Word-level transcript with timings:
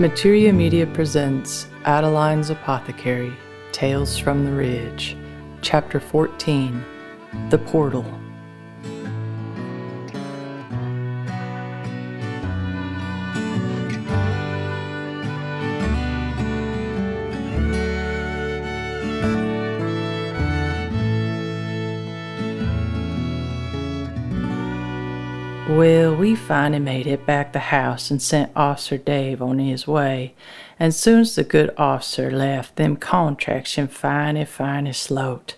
Materia 0.00 0.52
Media 0.52 0.86
presents 0.86 1.66
Adeline's 1.84 2.50
Apothecary 2.50 3.32
Tales 3.72 4.16
from 4.16 4.44
the 4.44 4.52
Ridge, 4.52 5.16
Chapter 5.60 5.98
14 5.98 6.84
The 7.50 7.58
Portal. 7.58 8.04
Finally 26.48 26.78
made 26.78 27.06
it 27.06 27.26
back 27.26 27.52
the 27.52 27.58
house 27.58 28.10
and 28.10 28.22
sent 28.22 28.50
Officer 28.56 28.96
Dave 28.96 29.42
on 29.42 29.58
his 29.58 29.86
way. 29.86 30.34
And 30.80 30.94
soon's 30.94 31.34
the 31.34 31.44
good 31.44 31.74
officer 31.76 32.30
left, 32.30 32.76
them 32.76 32.96
contraction 32.96 33.86
finally, 33.86 34.46
finally 34.46 34.94
sloped. 34.94 35.56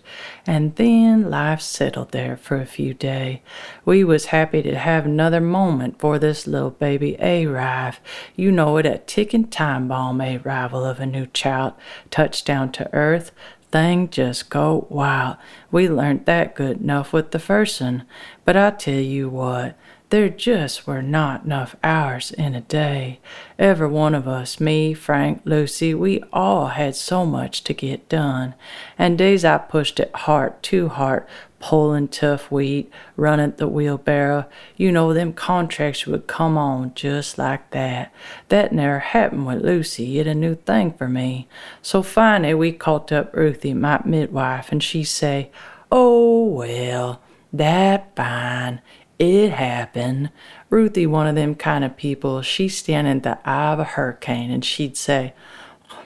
And 0.48 0.74
then 0.74 1.30
life 1.30 1.60
settled 1.60 2.10
there 2.10 2.36
for 2.36 2.56
a 2.56 2.66
few 2.66 2.92
days. 2.92 3.38
We 3.84 4.02
was 4.02 4.26
happy 4.26 4.62
to 4.62 4.76
have 4.76 5.06
another 5.06 5.40
moment 5.40 6.00
for 6.00 6.18
this 6.18 6.48
little 6.48 6.70
baby 6.70 7.16
arrive. 7.20 8.00
You 8.34 8.50
know 8.50 8.76
it, 8.78 8.84
a 8.84 8.98
ticking 8.98 9.46
time 9.46 9.86
bomb 9.86 10.20
arrival 10.20 10.84
of 10.84 10.98
a 10.98 11.06
new 11.06 11.26
child, 11.26 11.74
touchdown 12.10 12.72
to 12.72 12.92
earth, 12.92 13.30
thing 13.70 14.08
just 14.10 14.50
go 14.50 14.88
wild. 14.90 15.36
We 15.70 15.88
learned 15.88 16.26
that 16.26 16.56
good 16.56 16.80
enough 16.80 17.12
with 17.12 17.30
the 17.30 17.38
first 17.38 17.80
one. 17.80 18.04
But 18.44 18.56
I 18.56 18.70
tell 18.70 18.94
you 18.94 19.28
what, 19.28 19.76
there 20.10 20.28
just 20.28 20.86
were 20.86 21.02
not 21.02 21.44
enough 21.44 21.76
hours 21.84 22.32
in 22.32 22.54
a 22.54 22.60
day. 22.60 23.20
Every 23.58 23.88
one 23.88 24.14
of 24.14 24.26
us, 24.26 24.60
me, 24.60 24.92
Frank, 24.92 25.42
Lucy, 25.44 25.94
we 25.94 26.22
all 26.32 26.68
had 26.68 26.96
so 26.96 27.24
much 27.24 27.62
to 27.64 27.72
get 27.72 28.08
done. 28.08 28.54
And 28.98 29.16
days 29.16 29.44
I 29.44 29.58
pushed 29.58 30.00
it 30.00 30.10
hard, 30.14 30.60
too 30.62 30.88
hard, 30.88 31.26
pulling 31.60 32.08
tough 32.08 32.50
wheat, 32.50 32.90
running 33.16 33.54
the 33.56 33.68
wheelbarrow. 33.68 34.46
You 34.76 34.90
know, 34.90 35.14
them 35.14 35.32
contracts 35.32 36.06
would 36.06 36.26
come 36.26 36.58
on 36.58 36.92
just 36.94 37.38
like 37.38 37.70
that. 37.70 38.12
That 38.48 38.72
never 38.72 38.98
happened 38.98 39.46
with 39.46 39.62
Lucy. 39.62 40.18
It 40.18 40.26
a 40.26 40.34
new 40.34 40.56
thing 40.56 40.92
for 40.92 41.08
me. 41.08 41.46
So 41.82 42.02
finally 42.02 42.54
we 42.54 42.72
called 42.72 43.12
up 43.12 43.34
Ruthie, 43.34 43.74
my 43.74 44.00
midwife, 44.04 44.72
and 44.72 44.82
she 44.82 45.04
say, 45.04 45.50
Oh, 45.92 46.44
well, 46.44 47.20
that 47.52 48.14
fine. 48.16 48.80
It 49.20 49.50
happened. 49.52 50.30
Ruthie, 50.70 51.06
one 51.06 51.26
of 51.26 51.34
them 51.34 51.54
kind 51.54 51.84
of 51.84 51.98
people, 51.98 52.40
she'd 52.40 52.70
stand 52.70 53.06
in 53.06 53.20
the 53.20 53.38
eye 53.46 53.74
of 53.74 53.78
a 53.78 53.84
hurricane 53.84 54.50
and 54.50 54.64
she'd 54.64 54.96
say, 54.96 55.34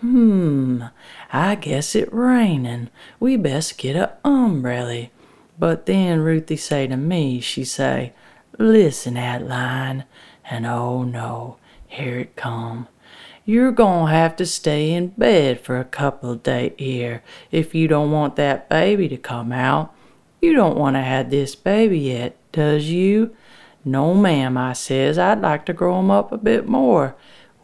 Hmm, 0.00 0.82
I 1.32 1.54
guess 1.54 1.94
it 1.94 2.12
raining. 2.12 2.90
We 3.20 3.36
best 3.36 3.78
get 3.78 3.94
a 3.94 4.16
umbrella. 4.24 5.10
But 5.56 5.86
then 5.86 6.22
Ruthie 6.22 6.56
say 6.56 6.88
to 6.88 6.96
me, 6.96 7.38
she 7.38 7.64
say, 7.64 8.14
Listen, 8.58 9.16
Adeline, 9.16 10.06
and 10.50 10.66
oh 10.66 11.04
no, 11.04 11.58
here 11.86 12.18
it 12.18 12.34
come. 12.34 12.88
You're 13.44 13.70
gonna 13.70 14.10
have 14.10 14.34
to 14.36 14.46
stay 14.46 14.92
in 14.92 15.08
bed 15.08 15.60
for 15.60 15.78
a 15.78 15.84
couple 15.84 16.32
of 16.32 16.42
days 16.42 16.72
here 16.78 17.22
if 17.52 17.76
you 17.76 17.86
don't 17.86 18.10
want 18.10 18.34
that 18.36 18.68
baby 18.68 19.08
to 19.08 19.16
come 19.16 19.52
out. 19.52 19.94
You 20.42 20.52
don't 20.52 20.76
want 20.76 20.96
to 20.96 21.02
have 21.02 21.30
this 21.30 21.54
baby 21.54 22.00
yet, 22.00 22.36
does 22.54 22.88
you? 22.88 23.34
No, 23.84 24.14
ma'am, 24.14 24.56
I 24.56 24.72
says. 24.72 25.18
I'd 25.18 25.42
like 25.42 25.66
to 25.66 25.72
grow 25.72 25.98
'em 25.98 26.10
up 26.10 26.32
a 26.32 26.38
bit 26.38 26.66
more. 26.66 27.14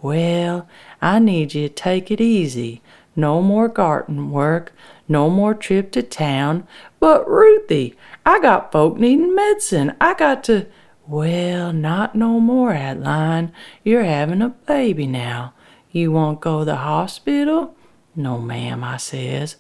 Well, 0.02 0.66
I 1.00 1.18
need 1.18 1.54
you 1.54 1.68
to 1.68 1.74
take 1.74 2.10
it 2.10 2.20
easy. 2.20 2.82
No 3.16 3.42
more 3.42 3.68
garden 3.68 4.30
work, 4.30 4.72
no 5.08 5.30
more 5.30 5.54
trip 5.54 5.90
to 5.92 6.02
town. 6.02 6.66
But, 7.00 7.28
Ruthie, 7.28 7.94
I 8.24 8.40
got 8.40 8.72
folk 8.72 8.98
needing 8.98 9.34
medicine. 9.34 9.94
I 10.00 10.14
got 10.14 10.44
to. 10.44 10.66
Well, 11.06 11.72
not 11.72 12.14
no 12.14 12.38
more, 12.38 12.72
Adeline. 12.72 13.52
You're 13.82 14.04
having 14.04 14.42
a 14.42 14.50
baby 14.50 15.06
now. 15.06 15.54
You 15.90 16.12
won't 16.12 16.40
go 16.40 16.60
to 16.60 16.64
the 16.66 16.76
hospital? 16.76 17.74
No, 18.14 18.38
ma'am, 18.38 18.84
I 18.84 18.96
says. 18.96 19.56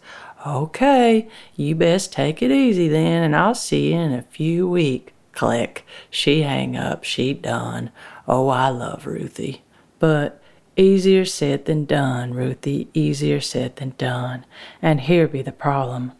Okay, 0.46 1.28
you 1.56 1.74
best 1.74 2.12
take 2.12 2.40
it 2.40 2.50
easy 2.50 2.88
then, 2.88 3.22
and 3.22 3.36
I'll 3.36 3.54
see 3.54 3.92
you 3.92 3.98
in 3.98 4.12
a 4.12 4.22
few 4.22 4.68
weeks. 4.68 5.12
Click. 5.32 5.86
She 6.10 6.42
hang 6.42 6.76
up. 6.76 7.04
She 7.04 7.32
done. 7.32 7.90
Oh, 8.26 8.48
I 8.48 8.68
love 8.68 9.06
Ruthie. 9.06 9.62
But 9.98 10.42
easier 10.76 11.24
said 11.24 11.64
than 11.64 11.84
done, 11.84 12.34
Ruthie. 12.34 12.88
Easier 12.94 13.40
said 13.40 13.76
than 13.76 13.94
done. 13.98 14.44
And 14.80 15.02
here 15.02 15.28
be 15.28 15.42
the 15.42 15.52
problem. 15.52 16.12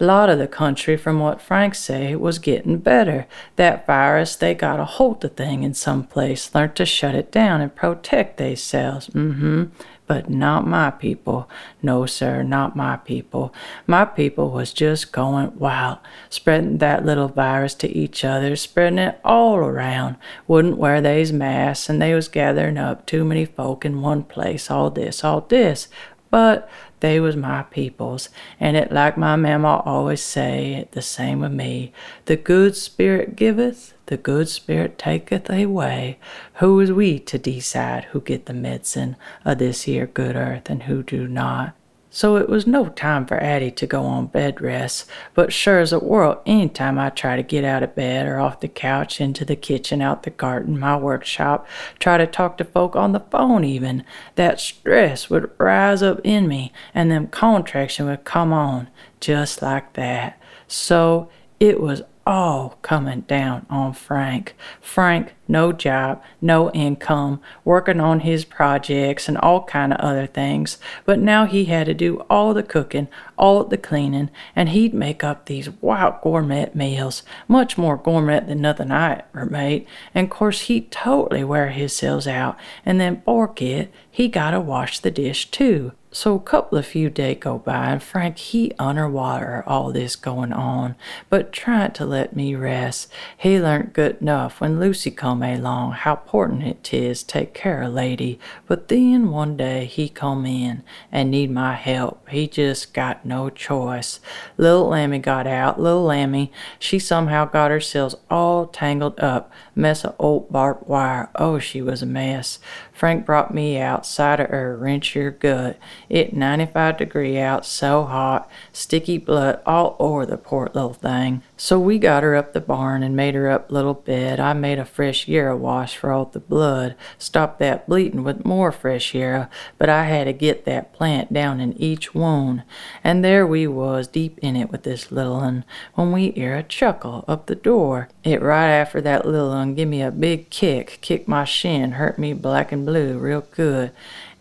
A 0.00 0.04
lot 0.04 0.28
of 0.28 0.40
the 0.40 0.48
country, 0.48 0.96
from 0.96 1.20
what 1.20 1.40
Frank 1.40 1.76
say, 1.76 2.16
was 2.16 2.40
getting 2.40 2.78
better. 2.78 3.26
That 3.54 3.86
virus, 3.86 4.34
they 4.34 4.52
got 4.52 4.80
a 4.80 4.84
hold 4.84 5.24
of 5.24 5.36
thing 5.36 5.62
in 5.62 5.72
some 5.72 6.02
place, 6.04 6.52
learned 6.52 6.74
to 6.76 6.84
shut 6.84 7.14
it 7.14 7.30
down 7.30 7.60
and 7.60 7.74
protect 7.74 8.36
theyselves. 8.36 9.08
Mm-hmm 9.08 9.64
but 10.06 10.28
not 10.28 10.66
my 10.66 10.90
people. 10.90 11.48
No, 11.82 12.06
sir, 12.06 12.42
not 12.42 12.76
my 12.76 12.96
people. 12.96 13.54
My 13.86 14.04
people 14.04 14.50
was 14.50 14.72
just 14.72 15.12
going 15.12 15.58
wild, 15.58 15.98
spreading 16.28 16.78
that 16.78 17.04
little 17.04 17.28
virus 17.28 17.74
to 17.76 17.88
each 17.88 18.24
other, 18.24 18.56
spreading 18.56 18.98
it 18.98 19.20
all 19.24 19.56
around. 19.56 20.16
Wouldn't 20.46 20.76
wear 20.76 21.00
they's 21.00 21.32
masks, 21.32 21.88
and 21.88 22.00
they 22.00 22.14
was 22.14 22.28
gathering 22.28 22.78
up 22.78 23.06
too 23.06 23.24
many 23.24 23.44
folk 23.44 23.84
in 23.84 24.02
one 24.02 24.24
place, 24.24 24.70
all 24.70 24.90
this, 24.90 25.24
all 25.24 25.40
this. 25.42 25.88
But 26.30 26.68
they 27.04 27.20
was 27.20 27.36
my 27.36 27.62
peoples, 27.64 28.30
and 28.58 28.78
it 28.78 28.90
like 28.90 29.18
my 29.18 29.36
mamma 29.36 29.82
always 29.84 30.22
say, 30.22 30.88
the 30.92 31.02
same 31.02 31.40
with 31.40 31.52
me. 31.52 31.92
The 32.24 32.36
good 32.36 32.74
spirit 32.76 33.36
giveth, 33.36 33.92
the 34.06 34.16
good 34.16 34.48
spirit 34.48 34.96
taketh 34.96 35.50
away. 35.50 36.18
Who 36.54 36.80
is 36.80 36.90
we 36.90 37.18
to 37.18 37.36
decide 37.36 38.04
who 38.04 38.22
get 38.22 38.46
the 38.46 38.54
medicine 38.54 39.16
of 39.44 39.58
this 39.58 39.82
here 39.82 40.06
good 40.06 40.34
earth 40.34 40.70
and 40.70 40.84
who 40.84 41.02
do 41.02 41.28
not? 41.28 41.74
So 42.14 42.36
it 42.36 42.48
was 42.48 42.64
no 42.64 42.90
time 42.90 43.26
for 43.26 43.42
Addie 43.42 43.72
to 43.72 43.88
go 43.88 44.04
on 44.04 44.28
bed 44.28 44.60
rest, 44.60 45.10
but 45.34 45.52
sure 45.52 45.80
as 45.80 45.92
a 45.92 45.98
world, 45.98 46.38
any 46.46 46.68
time 46.68 46.96
I 46.96 47.10
try 47.10 47.34
to 47.34 47.42
get 47.42 47.64
out 47.64 47.82
of 47.82 47.96
bed 47.96 48.28
or 48.28 48.38
off 48.38 48.60
the 48.60 48.68
couch, 48.68 49.20
into 49.20 49.44
the 49.44 49.56
kitchen, 49.56 50.00
out 50.00 50.22
the 50.22 50.30
garden, 50.30 50.78
my 50.78 50.96
workshop, 50.96 51.66
try 51.98 52.16
to 52.16 52.26
talk 52.28 52.56
to 52.58 52.64
folk 52.64 52.94
on 52.94 53.10
the 53.10 53.18
phone 53.18 53.64
even, 53.64 54.04
that 54.36 54.60
stress 54.60 55.28
would 55.28 55.50
rise 55.58 56.04
up 56.04 56.20
in 56.22 56.46
me 56.46 56.72
and 56.94 57.10
them 57.10 57.26
contraction 57.26 58.06
would 58.06 58.22
come 58.22 58.52
on 58.52 58.90
just 59.18 59.60
like 59.60 59.94
that. 59.94 60.40
So 60.68 61.28
it 61.58 61.80
was 61.80 62.02
all 62.26 62.78
coming 62.82 63.22
down 63.22 63.66
on 63.68 63.92
Frank. 63.92 64.54
Frank, 64.80 65.34
no 65.46 65.72
job, 65.72 66.22
no 66.40 66.70
income, 66.70 67.40
working 67.64 68.00
on 68.00 68.20
his 68.20 68.44
projects 68.44 69.28
and 69.28 69.36
all 69.38 69.64
kind 69.64 69.92
of 69.92 70.00
other 70.00 70.26
things. 70.26 70.78
But 71.04 71.18
now 71.18 71.46
he 71.46 71.66
had 71.66 71.86
to 71.86 71.94
do 71.94 72.24
all 72.30 72.54
the 72.54 72.62
cooking, 72.62 73.08
all 73.36 73.64
the 73.64 73.78
cleaning, 73.78 74.30
and 74.56 74.70
he'd 74.70 74.94
make 74.94 75.22
up 75.22 75.46
these 75.46 75.70
wild 75.80 76.20
gourmet 76.22 76.70
meals, 76.74 77.22
much 77.46 77.76
more 77.76 77.96
gourmet 77.96 78.40
than 78.40 78.60
nothing 78.60 78.90
I 78.90 79.22
ever 79.34 79.46
made. 79.46 79.86
And 80.14 80.24
of 80.24 80.30
course 80.30 80.62
he'd 80.62 80.90
totally 80.90 81.44
wear 81.44 81.68
himself 81.68 82.26
out, 82.26 82.56
and 82.84 83.00
then 83.00 83.22
forget 83.24 83.90
he 84.10 84.28
gotta 84.28 84.60
wash 84.60 85.00
the 85.00 85.10
dish 85.10 85.50
too. 85.50 85.92
So 86.14 86.36
a 86.36 86.40
couple 86.40 86.78
of 86.78 86.86
few 86.86 87.10
days 87.10 87.38
go 87.40 87.58
by, 87.58 87.90
and 87.90 88.00
Frank 88.00 88.38
he 88.38 88.70
underwater 88.78 89.64
all 89.66 89.90
this 89.90 90.14
going 90.14 90.52
on, 90.52 90.94
but 91.28 91.52
trying 91.52 91.90
to 91.94 92.06
let 92.06 92.36
me 92.36 92.54
rest. 92.54 93.10
He 93.36 93.58
learnt 93.58 93.94
good 93.94 94.18
enough 94.20 94.60
when 94.60 94.78
Lucy 94.78 95.10
come 95.10 95.42
along 95.42 95.90
how 95.90 96.12
important 96.12 96.62
it 96.62 96.94
is 96.94 97.24
take 97.24 97.52
care 97.52 97.82
of 97.82 97.94
lady. 97.94 98.38
But 98.68 98.86
then 98.86 99.32
one 99.32 99.56
day 99.56 99.86
he 99.86 100.08
come 100.08 100.46
in 100.46 100.84
and 101.10 101.32
need 101.32 101.50
my 101.50 101.74
help. 101.74 102.28
He 102.28 102.46
just 102.46 102.94
got 102.94 103.26
no 103.26 103.50
choice. 103.50 104.20
Little 104.56 104.90
Lammy 104.90 105.18
got 105.18 105.48
out. 105.48 105.80
Little 105.80 106.04
Lammy, 106.04 106.52
she 106.78 107.00
somehow 107.00 107.44
got 107.44 107.72
herself 107.72 108.14
all 108.30 108.68
tangled 108.68 109.18
up. 109.18 109.50
Mess 109.74 110.04
of 110.04 110.14
old 110.20 110.48
barbed 110.52 110.86
wire. 110.86 111.28
Oh, 111.34 111.58
she 111.58 111.82
was 111.82 112.02
a 112.02 112.06
mess. 112.06 112.60
Frank 113.04 113.26
brought 113.26 113.52
me 113.52 113.78
outside 113.78 114.40
of 114.40 114.48
her, 114.48 114.78
wrench 114.78 115.14
your 115.14 115.30
gut. 115.30 115.78
It 116.08 116.32
95 116.32 116.96
degree 116.96 117.38
out, 117.38 117.66
so 117.66 118.04
hot, 118.04 118.50
sticky 118.72 119.18
blood 119.18 119.60
all 119.66 119.94
over 119.98 120.24
the 120.24 120.38
poor 120.38 120.70
little 120.72 120.94
thing. 120.94 121.42
So 121.56 121.78
we 121.78 122.00
got 122.00 122.24
her 122.24 122.34
up 122.34 122.52
the 122.52 122.60
barn 122.60 123.04
and 123.04 123.14
made 123.14 123.36
her 123.36 123.48
up 123.48 123.70
little 123.70 123.94
bed. 123.94 124.40
I 124.40 124.54
made 124.54 124.80
a 124.80 124.84
fresh 124.84 125.28
yarrow 125.28 125.56
wash 125.56 125.96
for 125.96 126.10
all 126.10 126.24
the 126.24 126.40
blood, 126.40 126.96
stopped 127.16 127.60
that 127.60 127.86
bleeding 127.86 128.24
with 128.24 128.44
more 128.44 128.72
fresh 128.72 129.14
yarrow, 129.14 129.48
but 129.78 129.88
I 129.88 130.04
had 130.06 130.24
to 130.24 130.32
get 130.32 130.64
that 130.64 130.92
plant 130.92 131.32
down 131.32 131.60
in 131.60 131.72
each 131.80 132.12
wound. 132.12 132.64
And 133.04 133.24
there 133.24 133.46
we 133.46 133.68
was, 133.68 134.08
deep 134.08 134.38
in 134.38 134.56
it 134.56 134.72
with 134.72 134.82
this 134.82 135.12
little 135.12 135.36
un, 135.36 135.64
when 135.94 136.10
we 136.10 136.32
hear 136.32 136.56
a 136.56 136.64
chuckle 136.64 137.24
up 137.28 137.46
the 137.46 137.54
door. 137.54 138.08
It 138.24 138.42
right 138.42 138.70
after 138.70 139.00
that 139.02 139.24
little 139.24 139.52
un 139.52 139.76
give 139.76 139.88
me 139.88 140.02
a 140.02 140.10
big 140.10 140.50
kick, 140.50 140.98
kicked 141.02 141.28
my 141.28 141.44
shin, 141.44 141.92
hurt 141.92 142.18
me 142.18 142.32
black 142.32 142.72
and 142.72 142.84
blue 142.84 143.16
real 143.16 143.42
good. 143.52 143.92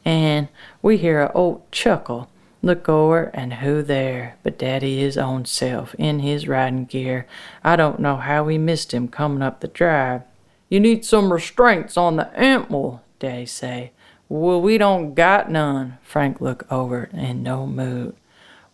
and 0.06 0.48
we 0.82 0.98
hear 0.98 1.22
a 1.22 1.32
old 1.34 1.72
chuckle. 1.72 2.30
Look 2.66 2.88
over, 2.88 3.26
and 3.34 3.56
who 3.56 3.84
there 3.84 4.38
but 4.42 4.58
Daddy 4.58 4.98
his 4.98 5.18
own 5.18 5.44
self 5.44 5.94
in 5.96 6.20
his 6.20 6.48
riding 6.48 6.86
gear. 6.86 7.28
I 7.62 7.76
don't 7.76 8.00
know 8.00 8.16
how 8.16 8.46
we 8.46 8.58
missed 8.58 8.94
him 8.94 9.10
coming 9.10 9.42
up 9.42 9.60
the 9.60 9.68
drive. 9.68 10.22
You 10.70 10.80
need 10.80 11.04
some 11.04 11.34
restraints 11.34 11.98
on 11.98 12.16
the 12.16 12.34
animal, 12.40 13.04
Daddy 13.20 13.46
say. 13.48 13.92
Well, 14.30 14.62
we 14.62 14.78
don't 14.78 15.14
got 15.14 15.52
none. 15.52 15.98
Frank 16.02 16.40
look 16.40 16.66
over 16.72 17.10
in 17.12 17.44
no 17.44 17.68
mood. 17.68 18.16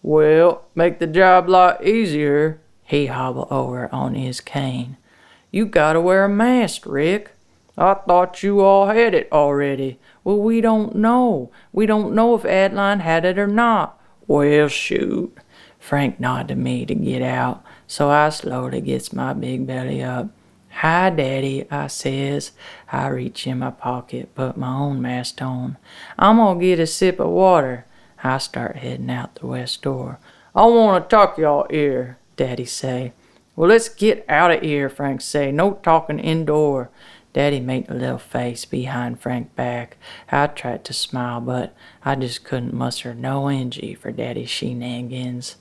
Well, 0.04 0.66
make 0.76 1.00
the 1.00 1.08
job 1.08 1.50
lot 1.50 1.84
easier. 1.84 2.62
He 2.84 3.08
hobble 3.08 3.48
over 3.50 3.92
on 3.92 4.14
his 4.14 4.40
cane. 4.40 4.98
You 5.50 5.66
gotta 5.66 6.00
wear 6.00 6.26
a 6.26 6.30
mask, 6.30 6.86
Rick. 6.86 7.32
I 7.80 7.94
thought 7.94 8.44
you 8.44 8.60
all 8.60 8.88
had 8.88 9.14
it 9.14 9.30
already. 9.32 10.00
Well, 10.26 10.38
we 10.38 10.60
don't 10.60 10.96
know. 10.96 11.50
We 11.72 11.86
don't 11.86 12.14
know 12.14 12.36
if 12.36 12.44
Adeline 12.44 13.00
had 13.00 13.24
it 13.24 13.40
or 13.40 13.48
not. 13.48 13.98
Well, 14.28 14.68
shoot. 14.68 15.36
Frank 15.80 16.20
nodded 16.20 16.50
to 16.50 16.56
me 16.56 16.86
to 16.86 16.94
get 16.94 17.22
out, 17.22 17.64
so 17.88 18.10
I 18.10 18.30
slowly 18.30 18.82
gets 18.82 19.14
my 19.14 19.32
big 19.32 19.66
belly 19.66 20.04
up. 20.04 20.28
Hi, 20.72 21.10
Daddy, 21.10 21.66
I 21.72 21.88
says. 21.88 22.52
I 22.92 23.08
reach 23.08 23.48
in 23.48 23.60
my 23.60 23.72
pocket, 23.72 24.36
put 24.36 24.58
my 24.58 24.76
own 24.76 25.02
mask 25.02 25.42
on. 25.42 25.78
I'm 26.18 26.36
gonna 26.36 26.60
get 26.60 26.80
a 26.80 26.86
sip 26.86 27.18
of 27.20 27.30
water. 27.30 27.86
I 28.22 28.40
start 28.40 28.76
heading 28.76 29.10
out 29.10 29.36
the 29.36 29.48
west 29.48 29.82
door. 29.82 30.20
I 30.54 30.66
wanna 30.66 31.06
talk 31.06 31.38
y'all 31.38 31.66
ear, 31.70 32.18
Daddy 32.36 32.66
say. 32.66 33.14
Well, 33.56 33.70
let's 33.70 33.90
get 33.90 34.26
out 34.30 34.52
of 34.52 34.62
here, 34.62 34.90
Frank 34.90 35.22
say. 35.22 35.52
No 35.52 35.74
talking 35.84 36.20
indoor. 36.20 36.90
Daddy 37.32 37.60
made 37.60 37.88
a 37.90 37.94
little 37.94 38.18
face 38.18 38.66
behind 38.66 39.20
Frank's 39.20 39.54
back. 39.54 39.98
I 40.32 40.48
tried 40.48 40.84
to 40.86 40.94
smile, 40.94 41.40
but 41.40 41.76
I 42.04 42.16
just 42.16 42.44
couldn't 42.44 42.74
muster 42.74 43.14
no 43.14 43.48
energy 43.48 43.94
for 43.94 44.12
Daddy's 44.12 44.50
shenanigans. 44.50 45.56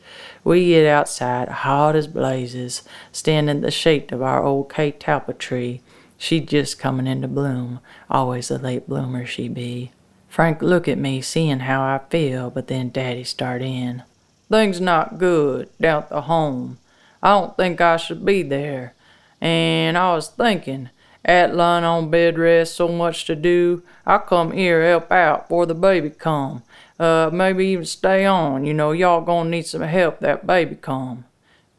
We 0.44 0.69
get 0.69 0.87
outside, 0.87 1.49
hot 1.49 1.94
as 1.94 2.06
blazes, 2.06 2.82
stand 3.12 3.50
in 3.50 3.61
the 3.61 3.70
shade 3.70 4.11
of 4.12 4.23
our 4.23 4.43
old 4.43 4.70
catalpa 4.70 5.37
tree. 5.37 5.82
She 6.17 6.41
just 6.41 6.79
coming 6.79 7.06
into 7.06 7.29
bloom, 7.29 7.81
always 8.11 8.50
a 8.50 8.59
late 8.59 8.88
bloomer 8.88 9.26
she 9.26 9.49
be. 9.49 9.93
Frank 10.29 10.62
look 10.62 10.88
at 10.88 10.99
me, 10.99 11.20
seeing 11.20 11.61
how 11.61 11.82
I 11.82 12.00
feel, 12.11 12.50
but 12.50 12.69
then 12.69 12.91
Daddy 12.91 13.25
start 13.25 13.62
in. 13.62 14.03
Things 14.50 14.81
not 14.81 15.19
good 15.19 15.69
down 15.81 16.05
at 16.05 16.09
the 16.09 16.23
home. 16.23 16.79
I 17.23 17.31
don't 17.31 17.56
think 17.56 17.81
I 17.81 17.97
should 17.99 18.25
be 18.25 18.43
there. 18.43 18.94
And 19.41 19.97
I 19.99 20.15
was 20.15 20.29
thinking, 20.29 20.91
at 21.25 21.55
lying 21.55 21.85
on 21.85 22.11
bed 22.11 22.38
rest, 22.38 22.75
so 22.75 22.88
much 22.88 23.25
to 23.26 23.37
do. 23.37 23.82
I 24.06 24.19
come 24.19 24.53
here 24.53 24.85
help 24.85 25.11
out 25.12 25.49
for 25.49 25.67
the 25.67 25.75
baby 25.75 26.11
come. 26.11 26.62
Uh, 26.99 27.31
maybe 27.32 27.67
even 27.67 27.85
stay 27.85 28.25
on. 28.25 28.65
You 28.65 28.75
know, 28.75 28.93
y'all 28.93 29.20
gonna 29.20 29.50
need 29.50 29.67
some 29.67 29.82
help 29.82 30.20
that 30.20 30.47
baby 30.47 30.76
come. 30.76 31.25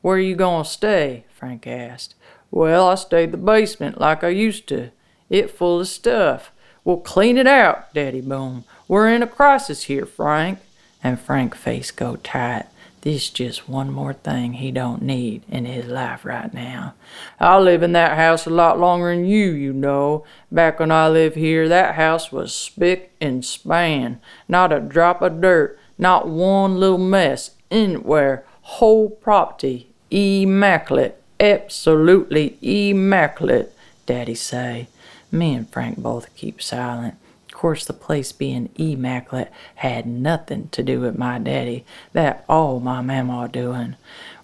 Where 0.02 0.20
you 0.20 0.36
gonna 0.36 0.66
stay? 0.66 1.26
Frank 1.34 1.68
asked. 1.68 2.16
Well, 2.52 2.88
I 2.88 2.96
stayed 2.96 3.32
the 3.32 3.38
basement 3.38 4.00
like 4.00 4.24
I 4.24 4.30
used 4.30 4.68
to. 4.70 4.92
It 5.30 5.52
full 5.52 5.82
of 5.82 5.88
stuff. 5.88 6.52
We'll 6.84 6.98
clean 6.98 7.38
it 7.38 7.48
out, 7.48 7.94
Daddy 7.94 8.22
Boom. 8.22 8.64
We're 8.88 9.10
in 9.10 9.22
a 9.22 9.28
crisis 9.28 9.84
here, 9.84 10.06
Frank. 10.06 10.60
And 11.04 11.20
Frank 11.20 11.56
face 11.56 11.92
go 11.92 12.18
tight. 12.18 12.66
This 13.02 13.30
just 13.30 13.70
one 13.70 13.92
more 13.92 14.14
thing 14.14 14.54
he 14.54 14.72
don't 14.72 15.02
need 15.02 15.44
in 15.48 15.64
his 15.66 15.86
life 15.86 16.26
right 16.26 16.54
now. 16.54 16.96
I 17.40 17.58
live 17.58 17.82
in 17.82 17.94
that 17.94 18.18
house 18.18 18.46
a 18.46 18.50
lot 18.50 18.78
longer 18.78 19.16
than 19.16 19.26
you, 19.26 19.52
you 19.52 19.72
know. 19.72 20.26
Back 20.52 20.80
when 20.80 20.92
I 20.92 21.08
lived 21.08 21.38
here, 21.38 21.70
that 21.70 21.96
house 21.96 22.30
was 22.32 22.54
spick 22.54 23.14
and 23.22 23.46
span. 23.46 24.20
Not 24.50 24.74
a 24.74 24.82
drop 24.82 25.22
of 25.22 25.40
dirt, 25.40 25.80
not 25.98 26.28
one 26.28 26.78
little 26.78 26.98
mess 26.98 27.52
anywhere. 27.72 28.44
Whole 28.64 29.10
property 29.10 29.90
immaculate, 30.12 31.22
absolutely 31.40 32.58
immaculate, 32.62 33.74
Daddy 34.06 34.36
say. 34.36 34.90
Me 35.32 35.54
and 35.54 35.70
Frank 35.70 36.00
both 36.00 36.36
keep 36.36 36.62
silent 36.62 37.16
course, 37.60 37.84
the 37.84 37.92
place 37.92 38.32
being 38.32 38.70
immaculate 38.78 39.52
had 39.76 40.08
nothing 40.08 40.70
to 40.70 40.82
do 40.82 41.02
with 41.02 41.18
my 41.18 41.38
daddy. 41.38 41.84
That 42.14 42.46
all 42.48 42.80
my 42.80 43.02
mamma 43.02 43.50
doing. 43.50 43.98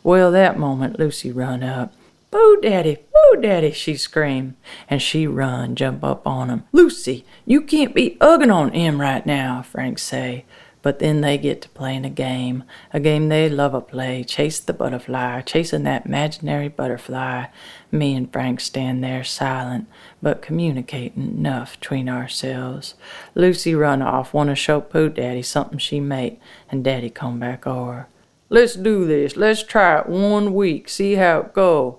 Well, 0.03 0.31
that 0.31 0.59
moment 0.59 0.99
Lucy 0.99 1.31
run 1.31 1.63
up. 1.63 1.93
Boo, 2.29 2.59
daddy, 2.61 2.97
boo, 3.13 3.41
daddy, 3.41 3.71
she 3.71 3.95
screamed. 3.95 4.55
And 4.89 5.01
she 5.01 5.27
run, 5.27 5.75
jump 5.77 6.03
up 6.03 6.27
on 6.27 6.49
him. 6.49 6.65
Lucy, 6.73 7.23
you 7.45 7.61
can't 7.61 7.95
be 7.95 8.17
ugging 8.19 8.53
on 8.53 8.73
him 8.73 8.99
right 8.99 9.25
now, 9.25 9.61
Frank 9.61 9.97
say. 9.97 10.43
But 10.85 10.99
then 10.99 11.21
they 11.21 11.39
get 11.39 11.63
to 11.63 11.69
playing 11.69 12.05
a 12.05 12.11
game, 12.11 12.63
a 12.93 12.99
game 12.99 13.27
they 13.27 13.49
love 13.49 13.71
to 13.71 13.81
play, 13.81 14.23
chase 14.23 14.59
the 14.59 14.71
butterfly, 14.71 15.41
chasing 15.41 15.81
that 15.85 16.05
imaginary 16.05 16.67
butterfly. 16.67 17.47
Me 17.91 18.13
and 18.13 18.31
Frank 18.31 18.59
stand 18.59 19.03
there 19.03 19.23
silent, 19.23 19.87
but 20.21 20.43
communicating 20.43 21.39
enough 21.39 21.79
between 21.79 22.07
ourselves. 22.07 22.93
Lucy 23.33 23.73
run 23.73 24.03
off, 24.03 24.31
want 24.31 24.49
to 24.49 24.55
show 24.55 24.79
Pooh 24.79 25.09
Daddy 25.09 25.41
something 25.41 25.79
she 25.79 25.99
made, 25.99 26.39
and 26.69 26.83
Daddy 26.83 27.09
come 27.09 27.39
back 27.39 27.65
over. 27.65 28.07
Let's 28.49 28.75
do 28.75 29.07
this. 29.07 29.35
Let's 29.35 29.63
try 29.63 30.01
it 30.01 30.07
one 30.07 30.53
week, 30.53 30.87
see 30.87 31.15
how 31.15 31.39
it 31.39 31.53
go. 31.55 31.97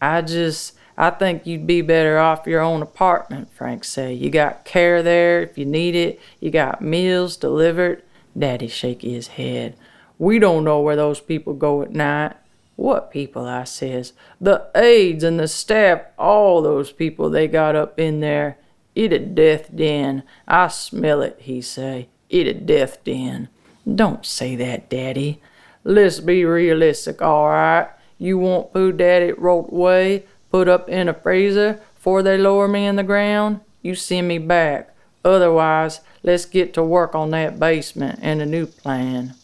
I 0.00 0.22
just 0.22 0.77
I 1.00 1.10
think 1.10 1.46
you'd 1.46 1.64
be 1.64 1.80
better 1.80 2.18
off 2.18 2.48
your 2.48 2.60
own 2.60 2.82
apartment, 2.82 3.52
Frank 3.52 3.84
said. 3.84 4.18
You 4.18 4.30
got 4.30 4.64
care 4.64 5.00
there 5.00 5.40
if 5.40 5.56
you 5.56 5.64
need 5.64 5.94
it. 5.94 6.20
You 6.40 6.50
got 6.50 6.82
meals 6.82 7.36
delivered. 7.36 8.02
Daddy 8.36 8.66
shake 8.66 9.02
his 9.02 9.28
head. 9.28 9.76
We 10.18 10.40
don't 10.40 10.64
know 10.64 10.80
where 10.80 10.96
those 10.96 11.20
people 11.20 11.54
go 11.54 11.82
at 11.82 11.92
night. 11.92 12.34
What 12.74 13.12
people? 13.12 13.46
I 13.46 13.62
says. 13.62 14.12
The 14.40 14.66
aides 14.74 15.22
and 15.22 15.38
the 15.38 15.46
staff, 15.46 16.02
all 16.18 16.62
those 16.62 16.90
people 16.90 17.30
they 17.30 17.46
got 17.46 17.76
up 17.76 18.00
in 18.00 18.18
there. 18.18 18.58
It 18.96 19.12
a 19.12 19.20
death 19.20 19.74
den. 19.74 20.24
I 20.48 20.66
smell 20.66 21.22
it, 21.22 21.36
he 21.38 21.60
say. 21.60 22.08
It 22.28 22.48
a 22.48 22.54
death 22.54 23.04
den. 23.04 23.48
Don't 23.92 24.26
say 24.26 24.56
that, 24.56 24.90
Daddy. 24.90 25.40
Let's 25.84 26.18
be 26.18 26.44
realistic, 26.44 27.22
all 27.22 27.46
right? 27.50 27.88
You 28.18 28.38
want 28.38 28.72
Pooh 28.72 28.90
Daddy 28.90 29.30
rolled 29.30 29.72
away? 29.72 30.24
Put 30.50 30.68
up 30.68 30.88
in 30.88 31.08
a 31.08 31.14
freezer 31.14 31.80
before 31.94 32.22
they 32.22 32.38
lower 32.38 32.68
me 32.68 32.86
in 32.86 32.96
the 32.96 33.02
ground, 33.02 33.60
you 33.82 33.94
send 33.94 34.28
me 34.28 34.38
back. 34.38 34.94
Otherwise, 35.24 36.00
let's 36.22 36.44
get 36.44 36.72
to 36.74 36.82
work 36.82 37.14
on 37.14 37.30
that 37.30 37.58
basement 37.58 38.18
and 38.22 38.40
a 38.40 38.46
new 38.46 38.66
plan. 38.66 39.34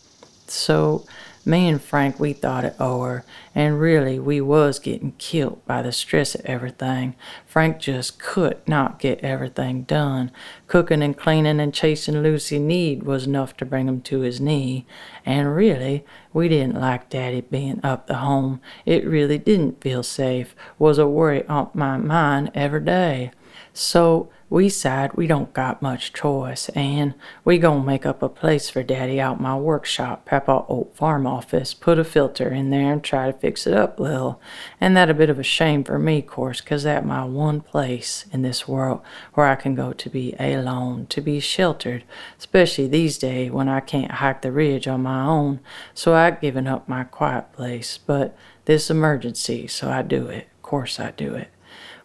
So 0.46 1.04
me 1.46 1.68
and 1.68 1.82
Frank, 1.82 2.18
we 2.18 2.32
thought 2.32 2.64
it 2.64 2.74
over, 2.80 3.24
and 3.54 3.78
really 3.78 4.18
we 4.18 4.40
was 4.40 4.78
getting 4.78 5.12
killed 5.18 5.64
by 5.66 5.82
the 5.82 5.92
stress 5.92 6.34
of 6.34 6.44
everything. 6.44 7.14
Frank 7.46 7.78
just 7.78 8.18
could 8.18 8.66
not 8.66 8.98
get 8.98 9.20
everything 9.20 9.82
done. 9.82 10.30
Cooking 10.66 11.02
and 11.02 11.16
cleaning 11.16 11.60
and 11.60 11.74
chasing 11.74 12.22
Lucy 12.22 12.58
Need 12.58 13.02
was 13.02 13.26
enough 13.26 13.56
to 13.58 13.64
bring 13.64 13.88
him 13.88 14.00
to 14.02 14.20
his 14.20 14.40
knee. 14.40 14.86
And 15.26 15.54
really, 15.54 16.04
we 16.32 16.48
didn't 16.48 16.80
like 16.80 17.10
Daddy 17.10 17.42
being 17.42 17.80
up 17.84 18.06
the 18.06 18.16
home. 18.16 18.60
It 18.86 19.06
really 19.06 19.38
didn't 19.38 19.80
feel 19.80 20.02
safe, 20.02 20.54
was 20.78 20.98
a 20.98 21.06
worry 21.06 21.46
on 21.46 21.70
my 21.74 21.96
mind 21.96 22.50
every 22.54 22.84
day. 22.84 23.30
So 23.72 24.30
we 24.54 24.68
said 24.68 25.12
we 25.14 25.26
don't 25.26 25.52
got 25.52 25.82
much 25.82 26.12
choice, 26.12 26.68
and 26.76 27.12
we 27.44 27.58
gonna 27.58 27.82
make 27.82 28.06
up 28.06 28.22
a 28.22 28.28
place 28.28 28.70
for 28.70 28.84
Daddy 28.84 29.20
out 29.20 29.40
my 29.40 29.56
workshop, 29.56 30.24
Papa 30.26 30.64
old 30.68 30.94
farm 30.94 31.26
office, 31.26 31.74
put 31.74 31.98
a 31.98 32.04
filter 32.04 32.50
in 32.50 32.70
there 32.70 32.92
and 32.92 33.02
try 33.02 33.32
to 33.32 33.36
fix 33.36 33.66
it 33.66 33.74
up 33.74 33.98
a 33.98 34.02
little. 34.04 34.40
And 34.80 34.96
that 34.96 35.10
a 35.10 35.14
bit 35.14 35.28
of 35.28 35.40
a 35.40 35.42
shame 35.42 35.82
for 35.82 35.98
me, 35.98 36.22
course, 36.22 36.60
'cause 36.60 36.84
that 36.84 37.04
my 37.04 37.24
one 37.24 37.62
place 37.62 38.26
in 38.32 38.42
this 38.42 38.68
world 38.68 39.00
where 39.32 39.48
I 39.48 39.56
can 39.56 39.74
go 39.74 39.92
to 39.92 40.08
be 40.08 40.36
alone, 40.38 41.06
to 41.08 41.20
be 41.20 41.40
sheltered, 41.40 42.04
especially 42.38 42.86
these 42.86 43.18
days 43.18 43.50
when 43.50 43.68
I 43.68 43.80
can't 43.80 44.12
hike 44.12 44.42
the 44.42 44.52
ridge 44.52 44.86
on 44.86 45.02
my 45.02 45.26
own. 45.26 45.58
So 45.94 46.14
I 46.14 46.30
given 46.30 46.68
up 46.68 46.88
my 46.88 47.02
quiet 47.02 47.52
place, 47.52 47.98
but 47.98 48.36
this 48.66 48.88
emergency, 48.88 49.66
so 49.66 49.90
I 49.90 50.02
do 50.02 50.28
it. 50.28 50.46
Course 50.62 51.00
I 51.00 51.10
do 51.10 51.34
it. 51.34 51.48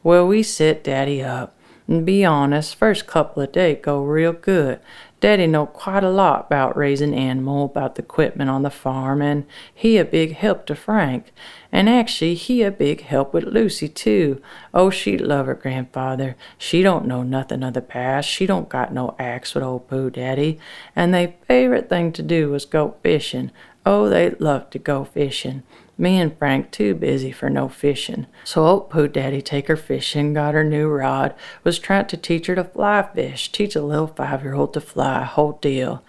Well, 0.02 0.26
we 0.26 0.42
set 0.42 0.84
Daddy 0.84 1.22
up 1.22 1.56
and 1.90 2.06
be 2.06 2.24
honest, 2.24 2.76
first 2.76 3.08
couple 3.08 3.42
of 3.42 3.52
days 3.52 3.80
go 3.82 4.04
real 4.04 4.32
good. 4.32 4.80
Daddy 5.20 5.48
know 5.48 5.66
quite 5.66 6.04
a 6.04 6.12
lot 6.12 6.46
about 6.46 6.78
raising 6.78 7.16
animal, 7.16 7.66
about 7.66 7.96
the 7.96 8.04
equipment 8.04 8.48
on 8.48 8.62
the 8.62 8.70
farm, 8.70 9.24
and 9.24 9.48
he 9.74 9.98
a 9.98 10.06
big 10.06 10.36
help 10.36 10.68
to 10.68 10.76
Frank. 10.76 11.32
And 11.72 11.90
actually, 11.90 12.36
he 12.36 12.62
a 12.62 12.70
big 12.70 13.02
help 13.02 13.34
with 13.34 13.46
Lucy 13.46 13.90
too. 13.90 14.40
Oh, 14.72 14.92
she 14.92 15.18
love 15.18 15.48
her 15.48 15.56
grandfather. 15.56 16.36
She 16.60 16.84
don't 16.84 17.08
know 17.08 17.24
nothing 17.24 17.64
of 17.64 17.74
the 17.74 17.82
past. 17.82 18.30
She 18.30 18.46
don't 18.46 18.70
got 18.70 18.94
no 18.94 19.16
axe 19.18 19.56
with 19.56 19.64
old 19.64 19.90
Pooh 19.90 20.12
Daddy. 20.12 20.60
And 20.96 21.12
they 21.12 21.38
favorite 21.48 21.90
thing 21.90 22.12
to 22.14 22.22
do 22.22 22.52
was 22.52 22.66
go 22.66 22.98
fishing. 23.02 23.52
Oh, 23.84 24.08
they 24.08 24.30
love 24.30 24.70
to 24.70 24.80
go 24.80 25.06
fishing. 25.06 25.64
Me 26.00 26.18
and 26.18 26.38
Frank 26.38 26.72
too 26.72 26.96
busy 26.96 27.30
for 27.30 27.50
no 27.50 27.68
fishing. 27.68 28.26
So 28.46 28.66
old 28.66 28.90
Pooh 28.90 29.10
Daddy 29.10 29.42
take 29.42 29.68
her 29.68 29.76
fishing, 29.76 30.34
got 30.34 30.54
her 30.54 30.64
new 30.64 30.88
rod, 30.88 31.36
was 31.66 31.78
trying 31.78 32.08
to 32.08 32.16
teach 32.16 32.48
her 32.48 32.56
to 32.56 32.64
fly 32.64 33.04
fish, 33.14 33.52
teach 33.52 33.76
a 33.76 33.82
little 33.82 34.08
five-year-old 34.08 34.74
to 34.76 34.82
fly, 34.82 35.26
whole 35.26 35.60
deal. 35.62 36.02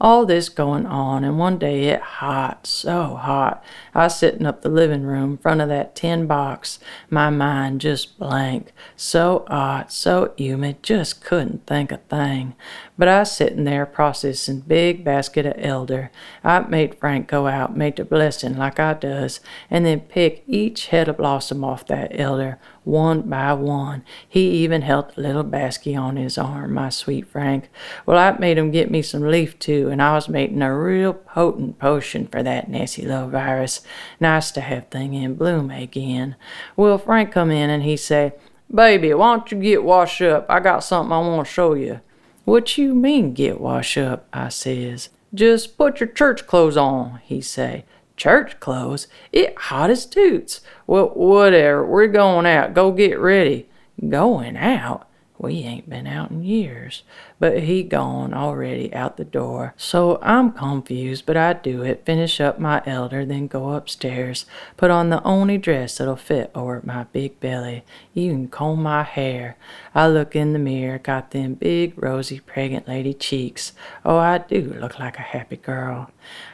All 0.00 0.26
this 0.26 0.48
going 0.48 0.86
on, 0.86 1.24
and 1.24 1.38
one 1.38 1.58
day 1.58 1.84
it 1.84 2.00
hot, 2.00 2.66
so 2.66 3.16
hot. 3.16 3.64
I 3.94 4.08
sitting 4.08 4.46
up 4.46 4.62
the 4.62 4.68
living 4.68 5.04
room, 5.04 5.32
in 5.32 5.38
front 5.38 5.60
of 5.60 5.68
that 5.68 5.94
tin 5.94 6.26
box, 6.26 6.78
my 7.10 7.30
mind 7.30 7.80
just 7.80 8.18
blank. 8.18 8.72
So 8.96 9.44
hot, 9.48 9.92
so 9.92 10.34
humid, 10.36 10.82
just 10.82 11.24
couldn't 11.24 11.66
think 11.66 11.92
a 11.92 11.98
thing. 11.98 12.54
But 12.98 13.08
I 13.08 13.24
sitting 13.24 13.64
there 13.64 13.86
processing 13.86 14.60
big 14.60 15.04
basket 15.04 15.46
of 15.46 15.54
elder. 15.58 16.10
I 16.42 16.60
made 16.60 16.98
Frank 16.98 17.28
go 17.28 17.46
out, 17.46 17.76
make 17.76 17.96
the 17.96 18.04
blessing 18.04 18.56
like 18.56 18.80
I 18.80 18.94
does, 18.94 19.40
and 19.70 19.84
then 19.84 20.00
pick 20.00 20.44
each 20.46 20.86
head 20.88 21.08
of 21.08 21.18
blossom 21.18 21.62
off 21.62 21.86
that 21.86 22.18
elder, 22.18 22.58
one 22.84 23.22
by 23.22 23.52
one. 23.52 24.04
He 24.26 24.50
even 24.62 24.82
held 24.82 25.12
a 25.16 25.20
little 25.20 25.42
basket 25.42 25.96
on 25.96 26.16
his 26.16 26.38
arm, 26.38 26.74
my 26.74 26.88
sweet 26.88 27.26
Frank. 27.26 27.68
Well, 28.06 28.18
I 28.18 28.38
made 28.38 28.56
him 28.58 28.70
get 28.70 28.90
me 28.90 29.02
some 29.02 29.22
leaf 29.22 29.58
and 29.88 30.02
I 30.02 30.14
was 30.14 30.28
making 30.28 30.62
a 30.62 30.76
real 30.76 31.12
potent 31.12 31.78
potion 31.78 32.26
for 32.26 32.42
that 32.42 32.68
nasty 32.68 33.02
little 33.02 33.28
virus. 33.28 33.82
Nice 34.20 34.50
to 34.52 34.60
have 34.60 34.88
thing 34.88 35.14
in 35.14 35.34
bloom 35.34 35.70
again. 35.70 36.36
Well, 36.76 36.98
Frank 36.98 37.32
come 37.32 37.50
in 37.50 37.70
and 37.70 37.82
he 37.82 37.96
say, 37.96 38.32
Baby, 38.72 39.14
why 39.14 39.36
don't 39.36 39.52
you 39.52 39.60
get 39.60 39.84
washed 39.84 40.22
up? 40.22 40.46
I 40.48 40.60
got 40.60 40.82
something 40.82 41.12
I 41.12 41.20
want 41.20 41.46
to 41.46 41.52
show 41.52 41.74
you. 41.74 42.00
What 42.44 42.78
you 42.78 42.94
mean 42.94 43.34
get 43.34 43.60
washed 43.60 43.98
up? 43.98 44.28
I 44.32 44.48
says. 44.48 45.08
Just 45.34 45.76
put 45.76 46.00
your 46.00 46.08
church 46.08 46.46
clothes 46.46 46.76
on, 46.76 47.20
he 47.24 47.40
say. 47.40 47.84
Church 48.16 48.58
clothes? 48.60 49.08
It 49.32 49.56
hot 49.58 49.90
as 49.90 50.06
toots. 50.06 50.62
Well, 50.86 51.08
whatever. 51.08 51.86
We're 51.86 52.06
going 52.06 52.46
out. 52.46 52.74
Go 52.74 52.92
get 52.92 53.18
ready. 53.18 53.68
Going 54.08 54.56
out? 54.56 55.05
We 55.38 55.62
ain't 55.64 55.88
been 55.88 56.06
out 56.06 56.30
in 56.30 56.42
years. 56.42 57.02
But 57.38 57.64
he 57.64 57.82
gone 57.82 58.32
already 58.32 58.92
out 58.94 59.16
the 59.16 59.24
door. 59.24 59.74
So 59.76 60.18
I'm 60.22 60.52
confused, 60.52 61.26
but 61.26 61.36
I 61.36 61.52
do 61.52 61.82
it. 61.82 62.06
Finish 62.06 62.40
up 62.40 62.58
my 62.58 62.82
elder, 62.86 63.24
then 63.24 63.46
go 63.46 63.70
upstairs. 63.70 64.46
Put 64.76 64.90
on 64.90 65.10
the 65.10 65.22
only 65.22 65.58
dress 65.58 65.98
that'll 65.98 66.16
fit 66.16 66.50
over 66.54 66.80
my 66.84 67.04
big 67.04 67.38
belly. 67.40 67.84
Even 68.14 68.48
comb 68.48 68.82
my 68.82 69.02
hair. 69.02 69.56
I 69.94 70.08
look 70.08 70.34
in 70.34 70.52
the 70.52 70.58
mirror, 70.58 70.98
got 70.98 71.30
them 71.32 71.54
big, 71.54 71.94
rosy, 72.02 72.40
pregnant 72.40 72.88
lady 72.88 73.12
cheeks. 73.12 73.72
Oh, 74.04 74.16
I 74.16 74.38
do 74.38 74.74
look 74.80 74.98
like 74.98 75.18
a 75.18 75.22
happy 75.22 75.56
girl. 75.56 76.10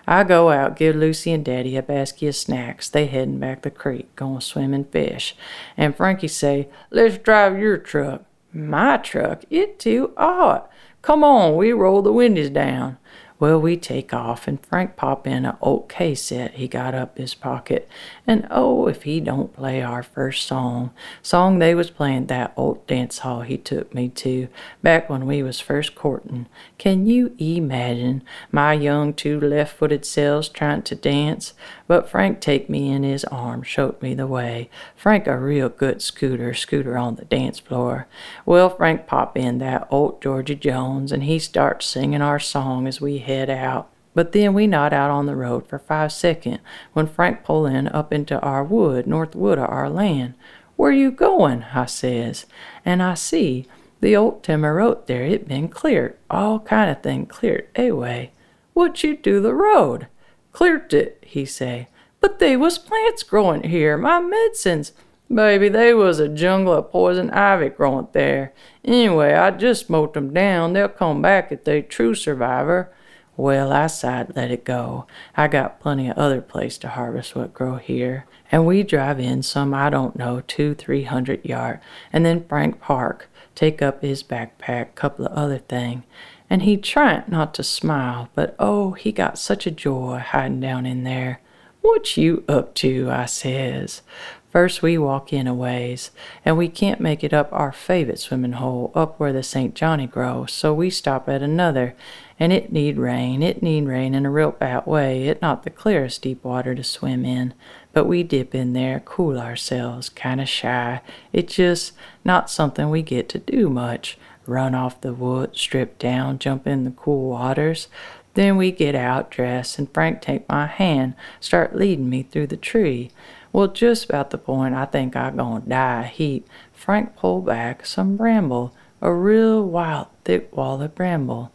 I 0.06 0.24
go 0.24 0.50
out, 0.50 0.76
give 0.76 0.96
Lucy 0.96 1.32
and 1.32 1.44
Daddy 1.44 1.76
a 1.76 1.82
basket 1.82 2.28
of 2.28 2.36
snacks. 2.36 2.88
They 2.88 3.06
headin' 3.06 3.38
back 3.38 3.62
the 3.62 3.70
creek, 3.70 4.14
going 4.16 4.40
swimming 4.40 4.84
fish. 4.84 5.36
And 5.76 5.96
Frankie 5.96 6.28
say, 6.28 6.68
Let's 6.90 7.18
drive 7.18 7.58
your 7.58 7.78
truck. 7.78 8.24
My 8.52 8.98
truck? 8.98 9.44
It 9.50 9.78
too 9.78 10.12
hot. 10.16 10.70
Come 11.00 11.24
on, 11.24 11.56
we 11.56 11.72
roll 11.72 12.02
the 12.02 12.12
windows 12.12 12.50
down. 12.50 12.98
Well, 13.42 13.60
we 13.60 13.76
take 13.76 14.14
off, 14.14 14.46
and 14.46 14.64
Frank 14.64 14.94
pop 14.94 15.26
in 15.26 15.44
a 15.44 15.58
old 15.60 15.92
set 16.14 16.54
he 16.54 16.68
got 16.68 16.94
up 16.94 17.18
his 17.18 17.34
pocket. 17.34 17.88
And 18.24 18.46
oh, 18.52 18.86
if 18.86 19.02
he 19.02 19.18
don't 19.18 19.52
play 19.52 19.82
our 19.82 20.04
first 20.04 20.46
song, 20.46 20.92
song 21.22 21.58
they 21.58 21.74
was 21.74 21.90
playing 21.90 22.26
that 22.26 22.52
old 22.56 22.86
dance 22.86 23.18
hall 23.18 23.40
he 23.40 23.58
took 23.58 23.92
me 23.92 24.10
to 24.10 24.46
back 24.80 25.10
when 25.10 25.26
we 25.26 25.42
was 25.42 25.58
first 25.58 25.96
courtin'. 25.96 26.46
Can 26.78 27.04
you 27.06 27.34
imagine 27.36 28.22
my 28.52 28.74
young 28.74 29.12
two 29.12 29.40
left-footed 29.40 30.04
selves 30.04 30.48
trying 30.48 30.82
to 30.82 30.94
dance? 30.94 31.52
But 31.88 32.08
Frank 32.08 32.40
take 32.40 32.70
me 32.70 32.92
in 32.92 33.02
his 33.02 33.24
arms, 33.24 33.66
showed 33.66 34.00
me 34.00 34.14
the 34.14 34.28
way. 34.28 34.70
Frank 34.94 35.26
a 35.26 35.36
real 35.36 35.68
good 35.68 36.00
scooter, 36.00 36.54
scooter 36.54 36.96
on 36.96 37.16
the 37.16 37.24
dance 37.24 37.58
floor. 37.58 38.06
Well, 38.46 38.70
Frank 38.70 39.08
pop 39.08 39.36
in 39.36 39.58
that 39.58 39.88
old 39.90 40.22
Georgie 40.22 40.54
Jones, 40.54 41.10
and 41.10 41.24
he 41.24 41.40
starts 41.40 41.86
singing 41.86 42.22
our 42.22 42.38
song 42.38 42.86
as 42.86 43.00
we 43.00 43.18
head 43.18 43.31
out. 43.50 43.88
But 44.14 44.32
then 44.32 44.52
we 44.52 44.66
not 44.66 44.92
out 44.92 45.10
on 45.10 45.26
the 45.26 45.36
road 45.36 45.66
for 45.66 45.78
five 45.78 46.12
seconds 46.12 46.60
when 46.92 47.06
Frank 47.06 47.44
pull 47.44 47.66
in 47.66 47.88
up 47.88 48.12
into 48.12 48.38
our 48.40 48.62
wood, 48.62 49.06
north 49.06 49.34
wood 49.34 49.58
of 49.58 49.68
our 49.70 49.88
land. 49.88 50.34
Where 50.76 50.92
you 50.92 51.10
going? 51.10 51.64
I 51.74 51.86
says. 51.86 52.46
And 52.84 53.02
I 53.02 53.14
see 53.14 53.66
the 54.00 54.16
old 54.16 54.42
timber 54.42 54.74
road 54.74 55.06
there, 55.06 55.22
it 55.22 55.46
been 55.46 55.68
cleared, 55.68 56.16
all 56.28 56.58
kind 56.58 56.90
of 56.90 57.02
thing 57.02 57.24
cleared 57.24 57.68
away. 57.76 58.32
What 58.74 59.04
you 59.04 59.16
do 59.16 59.40
the 59.40 59.54
road? 59.54 60.08
Cleared 60.52 60.92
it, 60.92 61.22
he 61.26 61.44
say. 61.44 61.88
But 62.20 62.38
they 62.38 62.56
was 62.56 62.78
plants 62.78 63.22
growing 63.22 63.62
here, 63.62 63.96
my 63.96 64.20
medicines. 64.20 64.92
Baby, 65.32 65.68
they 65.68 65.94
was 65.94 66.18
a 66.18 66.28
jungle 66.28 66.74
of 66.74 66.90
poison 66.90 67.30
ivy 67.30 67.68
growing 67.70 68.08
there. 68.12 68.52
Anyway, 68.84 69.32
I 69.34 69.50
just 69.52 69.86
smote 69.86 70.16
'em 70.16 70.34
down. 70.34 70.72
They'll 70.72 70.88
come 70.88 71.22
back 71.22 71.52
if 71.52 71.64
they 71.64 71.80
true 71.80 72.14
survivor. 72.14 72.90
Well, 73.36 73.72
I 73.72 73.86
sighed, 73.86 74.36
let 74.36 74.50
it 74.50 74.64
go. 74.64 75.06
I 75.36 75.48
got 75.48 75.80
plenty 75.80 76.08
of 76.08 76.18
other 76.18 76.42
place 76.42 76.76
to 76.78 76.88
harvest 76.88 77.34
what 77.34 77.54
grow 77.54 77.76
here. 77.76 78.26
And 78.50 78.66
we 78.66 78.82
drive 78.82 79.18
in 79.18 79.42
some, 79.42 79.72
I 79.72 79.88
don't 79.88 80.16
know, 80.16 80.42
two, 80.46 80.74
three 80.74 81.04
hundred 81.04 81.44
yard, 81.44 81.80
and 82.12 82.26
then 82.26 82.44
Frank 82.46 82.80
Park, 82.80 83.30
take 83.54 83.80
up 83.80 84.02
his 84.02 84.22
backpack, 84.22 84.94
couple 84.94 85.26
of 85.26 85.32
other 85.32 85.58
thing. 85.58 86.02
And 86.50 86.62
he 86.62 86.76
tried 86.76 87.30
not 87.30 87.54
to 87.54 87.62
smile, 87.62 88.28
but 88.34 88.54
oh, 88.58 88.92
he 88.92 89.10
got 89.10 89.38
such 89.38 89.66
a 89.66 89.70
joy 89.70 90.18
hiding 90.18 90.60
down 90.60 90.84
in 90.84 91.04
there. 91.04 91.40
What 91.80 92.18
you 92.18 92.44
up 92.46 92.74
to? 92.76 93.10
I 93.10 93.24
says. 93.24 94.02
First 94.50 94.82
we 94.82 94.98
walk 94.98 95.32
in 95.32 95.46
a 95.46 95.54
ways, 95.54 96.10
and 96.44 96.58
we 96.58 96.68
can't 96.68 97.00
make 97.00 97.24
it 97.24 97.32
up 97.32 97.48
our 97.52 97.72
favorite 97.72 98.18
swimming 98.18 98.52
hole, 98.52 98.92
up 98.94 99.18
where 99.18 99.32
the 99.32 99.42
St. 99.42 99.74
Johnny 99.74 100.06
grows, 100.06 100.52
so 100.52 100.74
we 100.74 100.90
stop 100.90 101.26
at 101.26 101.40
another, 101.42 101.94
and 102.42 102.52
it 102.52 102.72
need 102.72 102.98
rain, 102.98 103.40
it 103.40 103.62
need 103.62 103.86
rain 103.86 104.16
in 104.16 104.26
a 104.26 104.30
real 104.30 104.50
bad 104.50 104.84
way, 104.84 105.28
it 105.28 105.40
not 105.40 105.62
the 105.62 105.70
clearest 105.70 106.22
deep 106.22 106.42
water 106.42 106.74
to 106.74 106.82
swim 106.82 107.24
in, 107.24 107.54
but 107.92 108.04
we 108.04 108.24
dip 108.24 108.52
in 108.52 108.72
there, 108.72 108.98
cool 108.98 109.38
ourselves, 109.38 110.08
kinda 110.08 110.44
shy, 110.44 111.00
it's 111.32 111.54
just 111.54 111.92
not 112.24 112.50
something 112.50 112.90
we 112.90 113.00
get 113.00 113.28
to 113.28 113.38
do 113.38 113.68
much, 113.68 114.18
run 114.44 114.74
off 114.74 115.00
the 115.02 115.14
wood, 115.14 115.56
strip 115.56 116.00
down, 116.00 116.36
jump 116.36 116.66
in 116.66 116.82
the 116.82 116.90
cool 116.90 117.30
waters, 117.30 117.86
then 118.34 118.56
we 118.56 118.72
get 118.72 118.96
out, 118.96 119.30
dress, 119.30 119.78
and 119.78 119.94
Frank 119.94 120.20
take 120.20 120.48
my 120.48 120.66
hand, 120.66 121.14
start 121.38 121.76
leading 121.76 122.10
me 122.10 122.24
through 122.24 122.48
the 122.48 122.56
tree. 122.56 123.12
Well, 123.52 123.68
just 123.68 124.06
about 124.06 124.30
the 124.30 124.38
point 124.38 124.74
I 124.74 124.86
think 124.86 125.14
I 125.14 125.30
gonna 125.30 125.60
die 125.60 126.06
heat, 126.06 126.44
Frank 126.72 127.14
pull 127.14 127.40
back 127.40 127.86
some 127.86 128.16
bramble, 128.16 128.74
a 129.00 129.12
real 129.12 129.62
wild, 129.62 130.08
thick 130.24 130.56
wall 130.56 130.82
of 130.82 130.96
bramble, 130.96 131.52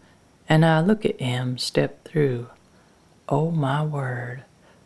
and 0.49 0.65
I 0.65 0.81
look 0.81 1.05
at 1.05 1.19
him 1.19 1.57
step 1.57 2.03
through. 2.03 2.47
Oh 3.29 3.51
my 3.51 3.83
word, 3.83 4.43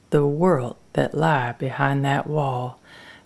the 0.09 0.25
world 0.25 0.77
that 0.93 1.13
lie 1.13 1.53
behind 1.53 2.03
that 2.03 2.27
wall. 2.27 2.79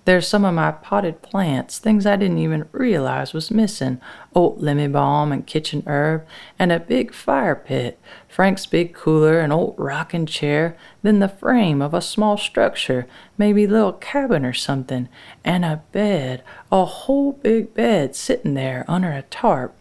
There's 0.05 0.27
some 0.27 0.45
of 0.45 0.53
my 0.53 0.71
potted 0.71 1.23
plants, 1.23 1.79
things 1.79 2.05
I 2.05 2.15
didn't 2.15 2.37
even 2.37 2.69
realize 2.71 3.33
was 3.33 3.49
missing. 3.49 3.99
Old 4.35 4.61
lemon 4.61 4.91
balm 4.91 5.31
and 5.31 5.47
kitchen 5.47 5.81
herb, 5.87 6.27
and 6.59 6.71
a 6.71 6.79
big 6.79 7.11
fire 7.11 7.55
pit, 7.55 7.99
Frank's 8.27 8.67
big 8.67 8.93
cooler, 8.93 9.39
an 9.39 9.51
old 9.51 9.73
rocking 9.79 10.27
chair, 10.27 10.77
then 11.01 11.17
the 11.17 11.27
frame 11.27 11.81
of 11.81 11.95
a 11.95 12.01
small 12.01 12.37
structure, 12.37 13.07
maybe 13.35 13.63
a 13.63 13.67
little 13.67 13.93
cabin 13.93 14.45
or 14.45 14.53
something, 14.53 15.09
and 15.43 15.65
a 15.65 15.81
bed, 15.91 16.43
a 16.71 16.85
whole 16.85 17.31
big 17.31 17.73
bed 17.73 18.15
sitting 18.15 18.53
there 18.53 18.85
under 18.87 19.11
a 19.11 19.23
tarp. 19.23 19.75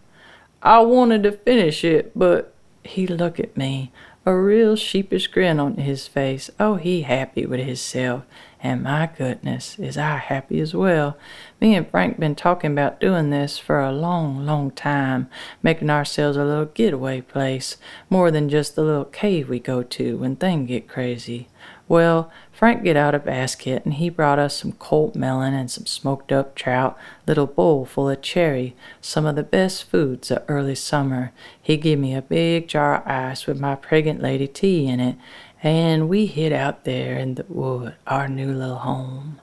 I 0.64 0.80
wanted 0.80 1.22
to 1.24 1.32
finish 1.32 1.84
it, 1.84 2.12
but 2.18 2.54
he 2.82 3.06
looked 3.06 3.38
at 3.38 3.54
me, 3.54 3.92
a 4.24 4.34
real 4.34 4.76
sheepish 4.76 5.26
grin 5.26 5.60
on 5.60 5.76
his 5.76 6.08
face. 6.08 6.50
Oh, 6.58 6.76
he 6.76 7.02
happy 7.02 7.44
with 7.44 7.60
hisself. 7.60 8.24
And 8.62 8.82
my 8.82 9.10
goodness, 9.18 9.78
is 9.78 9.98
I 9.98 10.16
happy 10.16 10.58
as 10.60 10.74
well. 10.74 11.18
Me 11.60 11.74
and 11.74 11.86
Frank 11.86 12.18
been 12.18 12.34
talking 12.34 12.72
about 12.72 12.98
doing 12.98 13.28
this 13.28 13.58
for 13.58 13.78
a 13.78 13.92
long, 13.92 14.46
long 14.46 14.70
time, 14.70 15.28
making 15.62 15.90
ourselves 15.90 16.38
a 16.38 16.44
little 16.46 16.64
getaway 16.64 17.20
place, 17.20 17.76
more 18.08 18.30
than 18.30 18.48
just 18.48 18.74
the 18.74 18.82
little 18.82 19.04
cave 19.04 19.50
we 19.50 19.60
go 19.60 19.82
to 19.82 20.16
when 20.16 20.36
things 20.36 20.68
get 20.68 20.88
crazy. 20.88 21.48
Well, 21.88 22.32
Frank 22.54 22.84
get 22.84 22.96
out 22.96 23.16
a 23.16 23.18
basket 23.18 23.84
and 23.84 23.94
he 23.94 24.08
brought 24.08 24.38
us 24.38 24.56
some 24.56 24.72
cold 24.72 25.16
melon 25.16 25.54
and 25.54 25.68
some 25.68 25.86
smoked 25.86 26.30
up 26.30 26.54
trout, 26.54 26.96
little 27.26 27.48
bowl 27.48 27.84
full 27.84 28.08
of 28.08 28.22
cherry, 28.22 28.76
some 29.00 29.26
of 29.26 29.34
the 29.34 29.42
best 29.42 29.82
foods 29.82 30.30
of 30.30 30.44
early 30.46 30.76
summer. 30.76 31.32
He 31.60 31.76
give 31.76 31.98
me 31.98 32.14
a 32.14 32.22
big 32.22 32.68
jar 32.68 32.98
of 32.98 33.08
ice 33.08 33.48
with 33.48 33.58
my 33.58 33.74
pregnant 33.74 34.22
lady 34.22 34.46
tea 34.46 34.86
in 34.86 35.00
it, 35.00 35.16
and 35.64 36.08
we 36.08 36.26
hid 36.26 36.52
out 36.52 36.84
there 36.84 37.18
in 37.18 37.34
the 37.34 37.44
wood, 37.48 37.96
our 38.06 38.28
new 38.28 38.52
little 38.52 38.76
home. 38.76 39.40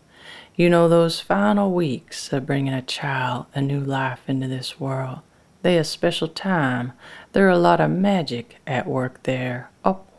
You 0.56 0.70
know, 0.70 0.88
those 0.88 1.20
final 1.20 1.74
weeks 1.74 2.32
of 2.32 2.46
bringing 2.46 2.74
a 2.74 2.82
child, 2.82 3.48
a 3.54 3.62
new 3.62 3.82
life 3.82 4.22
into 4.28 4.48
this 4.48 4.80
world, 4.80 5.20
they 5.64 5.78
a 5.78 5.84
special 5.84 6.30
time. 6.30 6.94
There 7.34 7.50
a 7.50 7.58
lot 7.58 7.82
of 7.82 7.92
magic 7.92 8.62
at 8.66 8.88
work 8.88 9.24
there, 9.24 9.70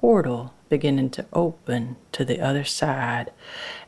portal 0.03 0.53
beginning 0.69 1.09
to 1.09 1.25
open 1.33 1.97
to 2.11 2.25
the 2.25 2.41
other 2.41 2.65
side. 2.65 3.31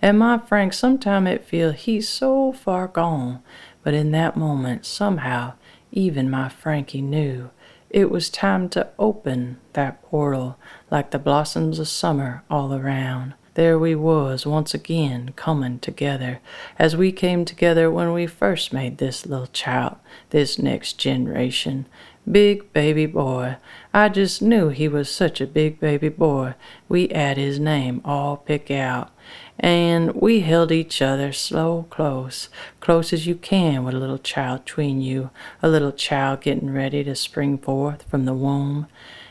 And 0.00 0.16
my 0.18 0.38
Frank, 0.38 0.72
sometime 0.72 1.26
it 1.26 1.44
feel 1.44 1.72
he's 1.72 2.08
so 2.08 2.52
far 2.52 2.86
gone, 2.86 3.42
but 3.82 3.94
in 3.94 4.12
that 4.12 4.36
moment, 4.36 4.86
somehow, 4.86 5.54
even 5.90 6.30
my 6.30 6.48
Frankie 6.48 7.02
knew 7.02 7.50
it 7.90 8.10
was 8.10 8.30
time 8.30 8.68
to 8.68 8.88
open 8.96 9.58
that 9.72 10.02
portal 10.02 10.56
like 10.90 11.10
the 11.10 11.18
blossoms 11.18 11.80
of 11.80 11.88
summer 11.88 12.44
all 12.48 12.72
around. 12.72 13.34
There 13.54 13.78
we 13.78 13.94
was 13.94 14.44
once 14.44 14.74
again 14.74 15.32
comin' 15.36 15.78
together 15.78 16.40
as 16.76 16.96
we 16.96 17.12
came 17.12 17.44
together 17.44 17.88
when 17.88 18.12
we 18.12 18.26
first 18.26 18.72
made 18.72 18.98
this 18.98 19.26
little 19.26 19.46
child, 19.46 19.94
this 20.30 20.58
next 20.58 20.94
generation. 20.94 21.86
Big 22.28 22.72
baby 22.72 23.06
boy. 23.06 23.58
I 23.92 24.08
just 24.08 24.42
knew 24.42 24.70
he 24.70 24.88
was 24.88 25.08
such 25.08 25.40
a 25.40 25.46
big 25.46 25.78
baby 25.78 26.08
boy. 26.08 26.54
We 26.88 27.08
'ad 27.10 27.36
his 27.36 27.60
name 27.60 28.00
all 28.04 28.38
pick 28.38 28.72
out. 28.72 29.12
And 29.60 30.16
we 30.16 30.40
held 30.40 30.72
each 30.72 31.00
other 31.00 31.32
slow 31.32 31.86
close, 31.90 32.48
close 32.80 33.12
as 33.12 33.28
you 33.28 33.36
can 33.36 33.84
with 33.84 33.94
a 33.94 33.98
little 33.98 34.18
child 34.18 34.66
tween 34.66 35.00
you, 35.00 35.30
a 35.62 35.68
little 35.68 35.92
child 35.92 36.40
getting 36.40 36.72
ready 36.72 37.04
to 37.04 37.14
spring 37.14 37.58
forth 37.58 38.02
from 38.10 38.24
the 38.24 38.34
womb. 38.34 38.88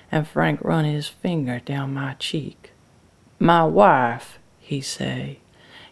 And 0.10 0.25
Frank 0.25 0.63
run 0.63 0.86
his 0.86 1.10
finger 1.10 1.60
down 1.60 1.94
my 1.94 2.13
cheek. 2.13 2.73
My 3.44 3.66
wife, 3.66 4.40
he 4.58 4.80
say, 4.80 5.40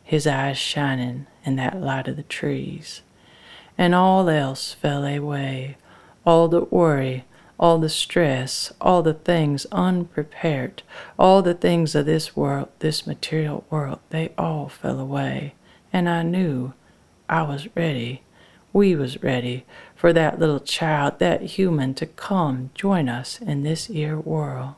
his 0.01 0.25
eyes 0.25 0.58
shining 0.58 1.27
in 1.43 1.58
that 1.58 1.81
light 1.81 2.08
of 2.08 2.15
the 2.15 2.24
trees. 2.24 3.01
And 3.77 3.93
all 3.93 4.29
else 4.29 4.72
fell 4.72 5.03
away, 5.03 5.75
all 6.25 6.48
the 6.48 6.62
worry, 6.62 7.25
all 7.60 7.77
the 7.77 7.89
stress, 7.89 8.72
all 8.79 9.03
the 9.03 9.13
things 9.13 9.65
unprepared, 9.70 10.84
all 11.20 11.41
the 11.41 11.53
things 11.53 11.93
of 11.93 12.05
this 12.05 12.38
world, 12.38 12.70
this 12.79 13.05
material 13.05 13.65
world, 13.70 14.00
they 14.12 14.31
all 14.38 14.70
fell 14.70 14.98
away. 14.98 15.53
And 15.91 16.08
I 16.08 16.24
knew 16.24 16.72
I 17.27 17.41
was 17.41 17.67
ready, 17.75 18.24
we 18.72 18.96
was 18.96 19.22
ready 19.22 19.65
for 19.93 20.13
that 20.13 20.39
little 20.39 20.62
child, 20.62 21.20
that 21.20 21.41
human 21.41 21.96
to 21.96 22.05
come 22.05 22.70
join 22.75 23.10
us 23.10 23.41
in 23.41 23.63
this 23.63 23.88
here 23.88 24.17
world. 24.17 24.75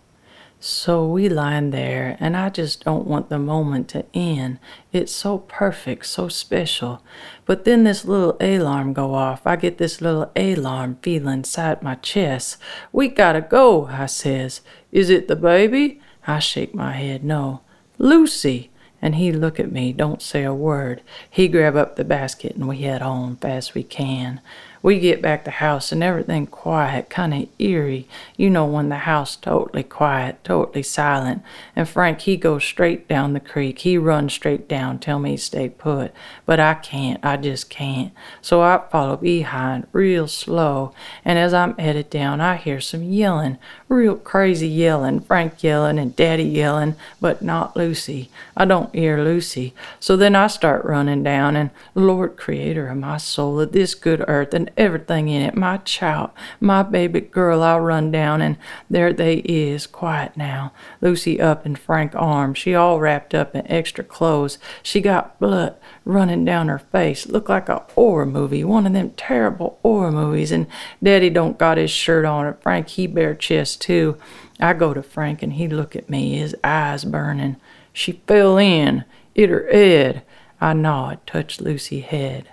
So 0.65 1.05
we 1.05 1.27
lying 1.27 1.71
there, 1.71 2.15
and 2.21 2.37
I 2.37 2.47
just 2.47 2.85
don't 2.85 3.05
want 3.05 3.27
the 3.27 3.37
moment 3.37 3.89
to 3.89 4.05
end. 4.13 4.59
It's 4.93 5.11
so 5.11 5.39
perfect, 5.39 6.05
so 6.05 6.29
special. 6.29 7.03
But 7.45 7.65
then 7.65 7.83
this 7.83 8.05
little 8.05 8.37
alarm 8.39 8.93
go 8.93 9.13
off. 9.13 9.45
I 9.45 9.57
get 9.57 9.77
this 9.77 9.99
little 9.99 10.31
alarm 10.37 10.99
feeling 11.01 11.39
inside 11.39 11.83
my 11.83 11.95
chest. 11.95 12.55
We 12.93 13.09
gotta 13.09 13.41
go, 13.41 13.87
I 13.87 14.05
says. 14.05 14.61
Is 14.93 15.09
it 15.09 15.27
the 15.27 15.35
baby? 15.35 15.99
I 16.25 16.39
shake 16.39 16.73
my 16.73 16.93
head, 16.93 17.25
no. 17.25 17.59
Lucy! 17.97 18.71
And 19.01 19.15
he 19.15 19.33
look 19.33 19.59
at 19.59 19.69
me, 19.69 19.91
don't 19.91 20.21
say 20.21 20.45
a 20.45 20.53
word. 20.53 21.01
He 21.29 21.49
grab 21.49 21.75
up 21.75 21.97
the 21.97 22.05
basket 22.05 22.55
and 22.55 22.69
we 22.69 22.77
head 22.77 23.01
on 23.01 23.35
fast 23.35 23.73
we 23.73 23.83
can. 23.83 24.39
We 24.83 24.99
get 24.99 25.21
back 25.21 25.45
to 25.45 25.51
house 25.51 25.93
and 25.93 26.03
everything 26.03 26.45
quiet, 26.45 27.09
kind 27.09 27.33
of 27.33 27.47
eerie. 27.57 28.05
You 28.35 28.49
know 28.49 28.65
when 28.65 28.89
the 28.89 28.97
house 28.97 29.37
totally 29.37 29.83
quiet, 29.83 30.43
totally 30.43 30.83
silent. 30.83 31.41
And 31.73 31.87
Frank, 31.87 32.19
he 32.21 32.35
goes 32.35 32.65
straight 32.65 33.07
down 33.07 33.31
the 33.31 33.39
creek. 33.39 33.79
He 33.79 33.97
runs 33.97 34.33
straight 34.33 34.67
down, 34.67 34.99
tell 34.99 35.19
me 35.19 35.37
stay 35.37 35.69
put. 35.69 36.11
But 36.45 36.59
I 36.59 36.73
can't, 36.73 37.23
I 37.23 37.37
just 37.37 37.69
can't. 37.69 38.11
So 38.41 38.61
I 38.61 38.83
follow 38.91 39.15
behind 39.15 39.87
real 39.93 40.27
slow. 40.27 40.93
And 41.23 41.39
as 41.39 41.53
I'm 41.53 41.77
headed 41.77 42.09
down, 42.09 42.41
I 42.41 42.57
hear 42.57 42.81
some 42.81 43.03
yelling, 43.03 43.59
real 43.87 44.17
crazy 44.17 44.67
yelling. 44.67 45.21
Frank 45.21 45.63
yelling 45.63 45.97
and 45.97 46.13
Daddy 46.13 46.43
yelling, 46.43 46.95
but 47.21 47.41
not 47.41 47.77
Lucy. 47.77 48.29
I 48.57 48.65
don't 48.65 48.93
hear 48.93 49.23
Lucy. 49.23 49.73
So 50.01 50.17
then 50.17 50.35
I 50.35 50.47
start 50.47 50.83
running 50.83 51.23
down 51.23 51.55
and 51.55 51.69
Lord 51.95 52.35
Creator 52.35 52.89
of 52.89 52.97
my 52.97 53.15
soul, 53.15 53.61
of 53.61 53.71
this 53.71 53.95
good 53.95 54.21
earth 54.27 54.53
and 54.53 54.71
everything 54.77 55.27
in 55.27 55.41
it. 55.41 55.55
My 55.55 55.77
child, 55.77 56.31
my 56.59 56.83
baby 56.83 57.21
girl, 57.21 57.63
I 57.63 57.77
run 57.77 58.11
down 58.11 58.41
and 58.41 58.57
there 58.89 59.13
they 59.13 59.35
is, 59.37 59.87
quiet 59.87 60.35
now. 60.35 60.73
Lucy 61.01 61.39
up 61.39 61.65
in 61.65 61.75
Frank's 61.75 62.15
arms. 62.15 62.57
She 62.57 62.75
all 62.75 62.99
wrapped 62.99 63.33
up 63.33 63.55
in 63.55 63.69
extra 63.71 64.03
clothes. 64.03 64.57
She 64.81 65.01
got 65.01 65.39
blood 65.39 65.75
running 66.05 66.45
down 66.45 66.67
her 66.67 66.79
face. 66.79 67.27
Looked 67.27 67.49
like 67.49 67.69
a 67.69 67.85
horror 67.95 68.25
movie, 68.25 68.63
one 68.63 68.85
of 68.85 68.93
them 68.93 69.11
terrible 69.11 69.79
horror 69.81 70.11
movies. 70.11 70.51
And 70.51 70.67
Daddy 71.01 71.29
don't 71.29 71.57
got 71.57 71.77
his 71.77 71.91
shirt 71.91 72.25
on. 72.25 72.45
And 72.45 72.59
Frank, 72.61 72.89
he 72.89 73.07
bare 73.07 73.35
chest 73.35 73.81
too. 73.81 74.17
I 74.59 74.73
go 74.73 74.93
to 74.93 75.03
Frank 75.03 75.41
and 75.41 75.53
he 75.53 75.67
look 75.67 75.95
at 75.95 76.09
me, 76.09 76.37
his 76.37 76.55
eyes 76.63 77.05
burning. 77.05 77.57
She 77.91 78.23
fell 78.27 78.57
in, 78.57 79.05
hit 79.33 79.49
her 79.49 79.67
head. 79.71 80.23
I 80.59 80.73
nod, 80.73 81.19
touch 81.27 81.59
Lucy 81.59 81.99
head. 81.99 82.49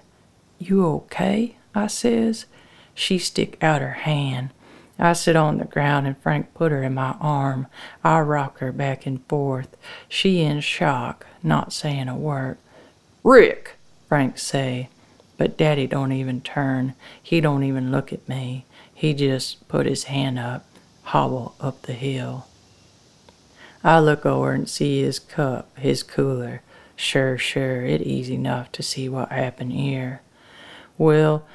You 0.59 0.85
okay? 0.87 1.56
I 1.74 1.87
says. 1.87 2.46
She 2.94 3.18
stick 3.18 3.56
out 3.62 3.80
her 3.80 3.92
hand. 3.92 4.50
I 4.98 5.14
sit 5.14 5.35
on 5.35 5.59
the 5.59 5.64
ground 5.64 6.06
and 6.06 6.18
Frank 6.18 6.52
put 6.52 6.72
her 6.72 6.83
in 6.83 6.94
my 6.94 7.16
arm. 7.20 7.66
I 8.04 8.20
rock 8.20 8.59
her 8.59 8.72
back 8.72 9.06
and 9.06 9.26
forth. 9.26 9.76
She 10.09 10.40
in 10.40 10.61
shock, 10.61 11.26
not 11.42 11.72
saying 11.72 12.09
a 12.09 12.16
word. 12.16 12.59
Rick, 13.24 13.76
Frank 14.09 14.38
say, 14.38 14.90
but 15.38 15.56
Daddy 15.56 15.87
don't 15.87 16.12
even 16.12 16.42
turn. 16.42 16.94
He 17.22 17.40
don't 17.40 17.64
even 17.64 17.90
look 17.90 18.12
at 18.12 18.28
me. 18.28 18.66
He 18.92 19.14
just 19.14 19.66
put 19.68 19.87
his 19.87 20.04
hand 20.04 20.38
up, 20.38 20.66
hobble 21.04 21.54
up 21.59 21.83
the 21.83 21.94
hill. 21.94 22.46
I 23.83 24.00
look 24.00 24.26
over 24.26 24.52
and 24.52 24.68
see 24.68 25.00
his 25.00 25.18
cup, 25.18 25.78
his 25.78 26.02
cooler. 26.02 26.61
Sure, 26.94 27.38
sure, 27.38 27.87
it 27.87 28.02
easy 28.02 28.35
enough 28.35 28.70
to 28.72 28.83
see 28.83 29.09
what 29.09 29.33
happened 29.33 29.72
here. 29.72 30.20
Well, 30.98 31.46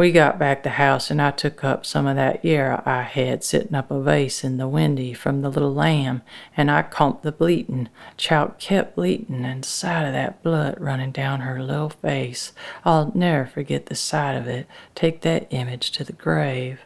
we 0.00 0.10
got 0.10 0.38
back 0.38 0.62
to 0.62 0.70
house 0.70 1.10
and 1.10 1.20
I 1.20 1.30
took 1.30 1.62
up 1.62 1.84
some 1.84 2.06
of 2.06 2.16
that 2.16 2.42
yarrow 2.42 2.82
I 2.86 3.02
had 3.02 3.44
sitting 3.44 3.74
up 3.74 3.90
a 3.90 4.00
vase 4.00 4.42
in 4.42 4.56
the 4.56 4.66
windy 4.66 5.12
from 5.12 5.42
the 5.42 5.50
little 5.50 5.74
lamb 5.74 6.22
and 6.56 6.70
I 6.70 6.84
comped 6.84 7.20
the 7.20 7.30
bleatin'. 7.30 7.90
Chout 8.16 8.58
kept 8.58 8.96
bleatin' 8.96 9.44
and 9.44 9.62
sight 9.62 10.06
of 10.06 10.14
that 10.14 10.42
blood 10.42 10.80
running 10.80 11.12
down 11.12 11.40
her 11.40 11.62
little 11.62 11.90
face. 11.90 12.52
I'll 12.82 13.12
never 13.14 13.44
forget 13.44 13.86
the 13.86 13.94
sight 13.94 14.36
of 14.36 14.46
it. 14.46 14.66
Take 14.94 15.20
that 15.20 15.46
image 15.50 15.90
to 15.90 16.02
the 16.02 16.14
grave. 16.14 16.80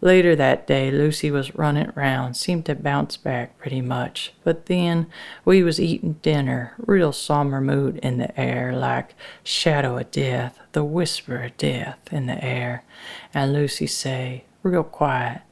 Later 0.00 0.36
that 0.36 0.66
day, 0.66 0.90
Lucy 0.90 1.30
was 1.30 1.54
running 1.54 1.90
round, 1.94 2.36
seemed 2.36 2.66
to 2.66 2.74
bounce 2.74 3.16
back 3.16 3.58
pretty 3.58 3.80
much. 3.80 4.32
But 4.44 4.66
then 4.66 5.06
we 5.44 5.62
was 5.62 5.80
eating 5.80 6.14
dinner, 6.22 6.74
real 6.78 7.12
somber 7.12 7.60
mood 7.60 7.96
in 7.98 8.18
the 8.18 8.38
air, 8.38 8.76
like 8.76 9.14
shadow 9.42 9.96
of 9.98 10.10
death, 10.10 10.58
the 10.72 10.84
whisper 10.84 11.42
of 11.44 11.56
death 11.56 11.98
in 12.10 12.26
the 12.26 12.42
air. 12.44 12.84
And 13.32 13.52
Lucy 13.52 13.86
say, 13.86 14.44
real 14.62 14.84
quiet, 14.84 15.42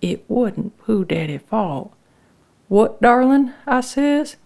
it 0.00 0.24
wasn't 0.28 0.78
Pooh 0.78 1.04
Daddy 1.04 1.38
fault. 1.38 1.92
What, 2.68 3.00
darling? 3.00 3.52
I 3.66 3.80
says. 3.80 4.36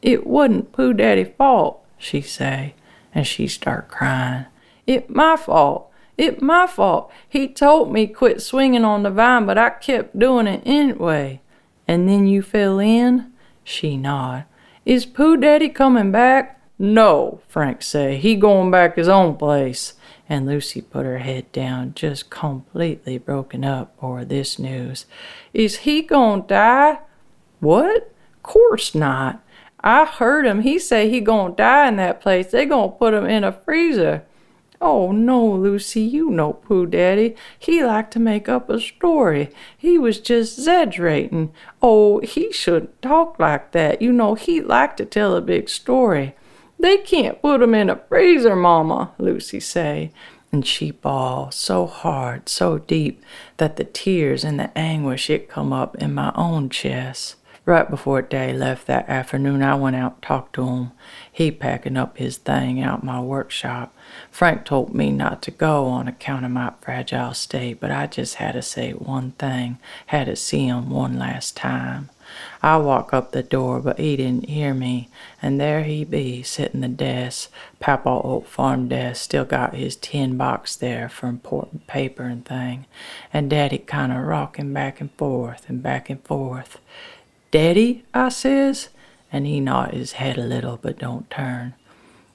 It 0.00 0.26
wasn't 0.26 0.72
Pooh 0.72 0.92
Daddy 0.92 1.24
fault, 1.24 1.84
she 1.98 2.20
say, 2.20 2.74
and 3.14 3.26
she 3.26 3.48
start 3.48 3.88
crying. 3.88 4.46
It 4.86 5.10
my 5.10 5.36
fault. 5.36 5.91
It 6.18 6.42
my 6.42 6.66
fault. 6.66 7.10
He 7.28 7.48
told 7.48 7.92
me 7.92 8.06
quit 8.06 8.42
swinging 8.42 8.84
on 8.84 9.02
the 9.02 9.10
vine, 9.10 9.46
but 9.46 9.58
I 9.58 9.70
kept 9.70 10.18
doing 10.18 10.46
it 10.46 10.62
anyway. 10.66 11.40
And 11.88 12.08
then 12.08 12.26
you 12.26 12.42
fell 12.42 12.78
in? 12.78 13.32
She 13.64 13.96
nod. 13.96 14.44
Is 14.84 15.06
Pooh 15.06 15.36
Daddy 15.36 15.68
coming 15.68 16.12
back? 16.12 16.60
No, 16.78 17.40
Frank 17.48 17.82
say. 17.82 18.16
He 18.16 18.34
going 18.34 18.70
back 18.70 18.96
his 18.96 19.08
own 19.08 19.36
place. 19.36 19.94
And 20.28 20.46
Lucy 20.46 20.80
put 20.80 21.04
her 21.04 21.18
head 21.18 21.50
down, 21.52 21.94
just 21.94 22.30
completely 22.30 23.18
broken 23.18 23.64
up 23.64 23.94
over 24.02 24.24
this 24.24 24.58
news. 24.58 25.06
Is 25.52 25.78
he 25.78 26.02
to 26.42 26.44
die? 26.48 27.00
What? 27.60 28.12
Course 28.42 28.94
not. 28.94 29.44
I 29.80 30.04
heard 30.04 30.46
him. 30.46 30.62
He 30.62 30.78
say 30.78 31.10
he 31.10 31.20
to 31.50 31.54
die 31.56 31.88
in 31.88 31.96
that 31.96 32.20
place. 32.20 32.50
They 32.50 32.66
to 32.92 32.96
put 32.98 33.14
him 33.14 33.26
in 33.26 33.44
a 33.44 33.52
freezer. 33.52 34.24
Oh, 34.84 35.12
no, 35.12 35.46
Lucy, 35.46 36.00
you 36.00 36.28
know 36.28 36.54
Pooh 36.54 36.86
Daddy. 36.86 37.36
He 37.56 37.84
liked 37.84 38.12
to 38.14 38.18
make 38.18 38.48
up 38.48 38.68
a 38.68 38.80
story. 38.80 39.50
He 39.78 39.96
was 39.96 40.18
just 40.18 40.58
exaggerating. 40.58 41.52
Oh, 41.80 42.18
he 42.18 42.52
shouldn't 42.52 43.00
talk 43.00 43.38
like 43.38 43.70
that. 43.70 44.02
You 44.02 44.10
know, 44.10 44.34
he 44.34 44.60
liked 44.60 44.96
to 44.96 45.04
tell 45.04 45.36
a 45.36 45.40
big 45.40 45.68
story. 45.68 46.34
They 46.80 46.96
can't 46.98 47.40
put 47.40 47.62
him 47.62 47.74
in 47.74 47.90
a 47.90 48.02
freezer, 48.08 48.56
Mama, 48.56 49.12
Lucy 49.18 49.60
say. 49.60 50.10
And 50.50 50.66
she 50.66 50.90
bawled 50.90 51.54
so 51.54 51.86
hard, 51.86 52.48
so 52.48 52.78
deep, 52.78 53.22
that 53.58 53.76
the 53.76 53.84
tears 53.84 54.42
and 54.42 54.58
the 54.58 54.76
anguish 54.76 55.30
it 55.30 55.48
come 55.48 55.72
up 55.72 55.94
in 56.02 56.12
my 56.12 56.32
own 56.34 56.70
chest. 56.70 57.36
Right 57.64 57.88
before 57.88 58.22
Daddy 58.22 58.52
left 58.52 58.88
that 58.88 59.08
afternoon, 59.08 59.62
I 59.62 59.76
went 59.76 59.94
out 59.94 60.14
and 60.14 60.22
talked 60.22 60.54
to 60.56 60.66
him. 60.66 60.92
He 61.30 61.52
packing 61.52 61.96
up 61.96 62.18
his 62.18 62.36
thing 62.36 62.82
out 62.82 63.04
my 63.04 63.20
workshop. 63.20 63.94
Frank 64.30 64.64
told 64.64 64.94
me 64.94 65.10
not 65.10 65.42
to 65.42 65.50
go 65.50 65.86
on 65.86 66.08
account 66.08 66.44
of 66.44 66.50
my 66.50 66.72
fragile 66.80 67.34
state, 67.34 67.80
but 67.80 67.90
I 67.90 68.06
just 68.06 68.36
had 68.36 68.52
to 68.52 68.62
say 68.62 68.92
one 68.92 69.32
thing, 69.32 69.78
had 70.06 70.24
to 70.24 70.36
see 70.36 70.66
him 70.66 70.90
one 70.90 71.18
last 71.18 71.56
time. 71.56 72.10
I 72.62 72.78
walk 72.78 73.12
up 73.12 73.32
the 73.32 73.42
door, 73.42 73.80
but 73.80 73.98
he 73.98 74.16
didn't 74.16 74.48
hear 74.48 74.72
me, 74.72 75.08
and 75.40 75.60
there 75.60 75.82
he 75.82 76.04
be, 76.04 76.42
sitting 76.42 76.80
the 76.80 76.88
desk, 76.88 77.50
Papa 77.78 78.08
old 78.08 78.46
farm 78.46 78.88
desk, 78.88 79.22
still 79.22 79.44
got 79.44 79.74
his 79.74 79.96
tin 79.96 80.36
box 80.36 80.76
there 80.76 81.08
for 81.08 81.26
important 81.26 81.86
paper 81.86 82.22
and 82.22 82.44
thing, 82.44 82.86
and 83.32 83.50
Daddy 83.50 83.78
kind 83.78 84.12
of 84.12 84.24
rocking 84.24 84.72
back 84.72 85.00
and 85.00 85.12
forth 85.12 85.68
and 85.68 85.82
back 85.82 86.08
and 86.08 86.22
forth. 86.24 86.78
Daddy, 87.50 88.04
I 88.14 88.30
says, 88.30 88.88
and 89.30 89.46
he 89.46 89.60
nod 89.60 89.92
his 89.92 90.12
head 90.12 90.38
a 90.38 90.42
little, 90.44 90.78
but 90.80 90.98
don't 90.98 91.28
turn. 91.30 91.74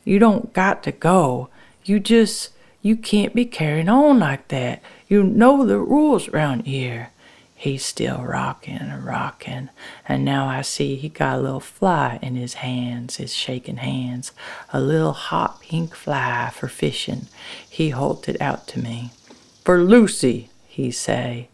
You 0.03 0.19
don't 0.19 0.53
got 0.53 0.83
to 0.83 0.91
go. 0.91 1.49
You 1.87 2.01
just, 2.01 2.49
you 2.81 2.97
can't 2.97 3.33
be 3.33 3.45
carrying 3.45 3.87
on 3.87 4.19
like 4.19 4.49
that. 4.49 4.81
You 5.07 5.23
know 5.23 5.65
the 5.65 5.79
rules 5.79 6.27
round 6.27 6.67
here. 6.67 7.11
He's 7.55 7.85
still 7.85 8.23
rocking 8.23 8.75
and 8.75 9.05
rocking, 9.05 9.69
and 10.07 10.23
now 10.23 10.47
I 10.47 10.61
see 10.61 10.95
he 10.95 11.09
got 11.09 11.39
a 11.39 11.41
little 11.41 11.61
fly 11.61 12.19
in 12.21 12.35
his 12.35 12.55
hands, 12.55 13.15
his 13.15 13.33
shaking 13.33 13.77
hands, 13.77 14.31
a 14.71 14.81
little 14.81 15.13
hot 15.13 15.61
pink 15.61 15.95
fly 15.95 16.51
for 16.53 16.67
fishing. 16.67 17.27
He 17.67 17.89
holds 17.91 18.27
it 18.27 18.39
out 18.41 18.67
to 18.67 18.79
me. 18.79 19.11
For 19.63 19.81
Lucy, 19.81 20.49
he 20.67 20.91
say, 20.91 21.47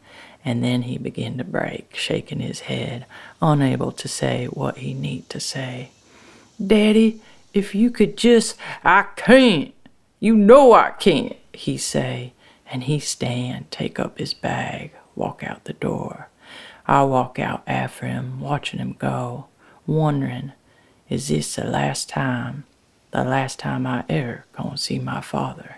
and 0.44 0.64
then 0.64 0.82
he 0.82 0.98
begin 0.98 1.38
to 1.38 1.46
break, 1.46 1.96
shaking 1.96 2.40
his 2.40 2.62
head, 2.62 3.06
unable 3.42 3.92
to 3.94 4.08
say 4.08 4.48
what 4.48 4.80
he 4.80 4.94
need 4.94 5.30
to 5.30 5.40
say. 5.40 5.92
Daddy, 6.66 7.22
if 7.54 7.74
you 7.76 7.92
could 7.92 8.18
just, 8.18 8.58
I 8.84 9.04
can't. 9.16 9.73
You 10.24 10.38
know 10.38 10.72
I 10.72 10.92
can't, 10.92 11.36
he 11.52 11.76
say, 11.76 12.32
and 12.66 12.86
he 12.86 12.98
stand, 13.00 13.70
take 13.70 14.00
up 14.00 14.20
his 14.20 14.34
bag, 14.34 14.92
walk 15.16 15.44
out 15.44 15.66
the 15.66 15.74
door. 15.74 16.30
I 16.88 17.04
walk 17.04 17.40
out 17.40 17.62
after 17.68 18.08
him, 18.08 18.40
watching 18.40 18.80
him 18.80 18.96
go, 18.98 19.48
wondering, 19.86 20.54
is 21.10 21.28
this 21.28 21.58
the 21.58 21.66
last 21.66 22.08
time, 22.08 22.64
the 23.12 23.26
last 23.26 23.60
time 23.60 23.86
I 23.86 24.06
ever 24.08 24.46
gonna 24.54 24.78
see 24.78 24.98
my 24.98 25.20
father? 25.20 25.76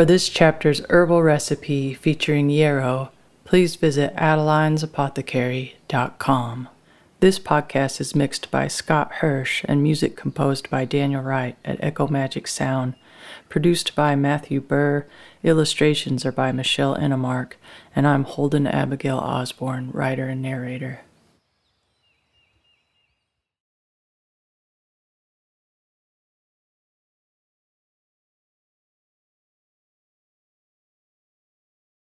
For 0.00 0.06
this 0.06 0.30
chapter's 0.30 0.80
herbal 0.88 1.22
recipe 1.22 1.92
featuring 1.92 2.48
yarrow, 2.48 3.10
please 3.44 3.76
visit 3.76 4.16
Adeline'sApothecary.com. 4.16 6.68
This 7.20 7.38
podcast 7.38 8.00
is 8.00 8.14
mixed 8.14 8.50
by 8.50 8.66
Scott 8.66 9.12
Hirsch 9.16 9.62
and 9.66 9.82
music 9.82 10.16
composed 10.16 10.70
by 10.70 10.86
Daniel 10.86 11.20
Wright 11.20 11.58
at 11.66 11.84
Echo 11.84 12.08
Magic 12.08 12.48
Sound, 12.48 12.94
produced 13.50 13.94
by 13.94 14.16
Matthew 14.16 14.62
Burr, 14.62 15.04
illustrations 15.44 16.24
are 16.24 16.32
by 16.32 16.50
Michelle 16.50 16.96
Enemark, 16.96 17.56
and 17.94 18.06
I'm 18.06 18.24
Holden 18.24 18.66
Abigail 18.66 19.18
Osborne, 19.18 19.90
writer 19.92 20.28
and 20.28 20.40
narrator. 20.40 21.02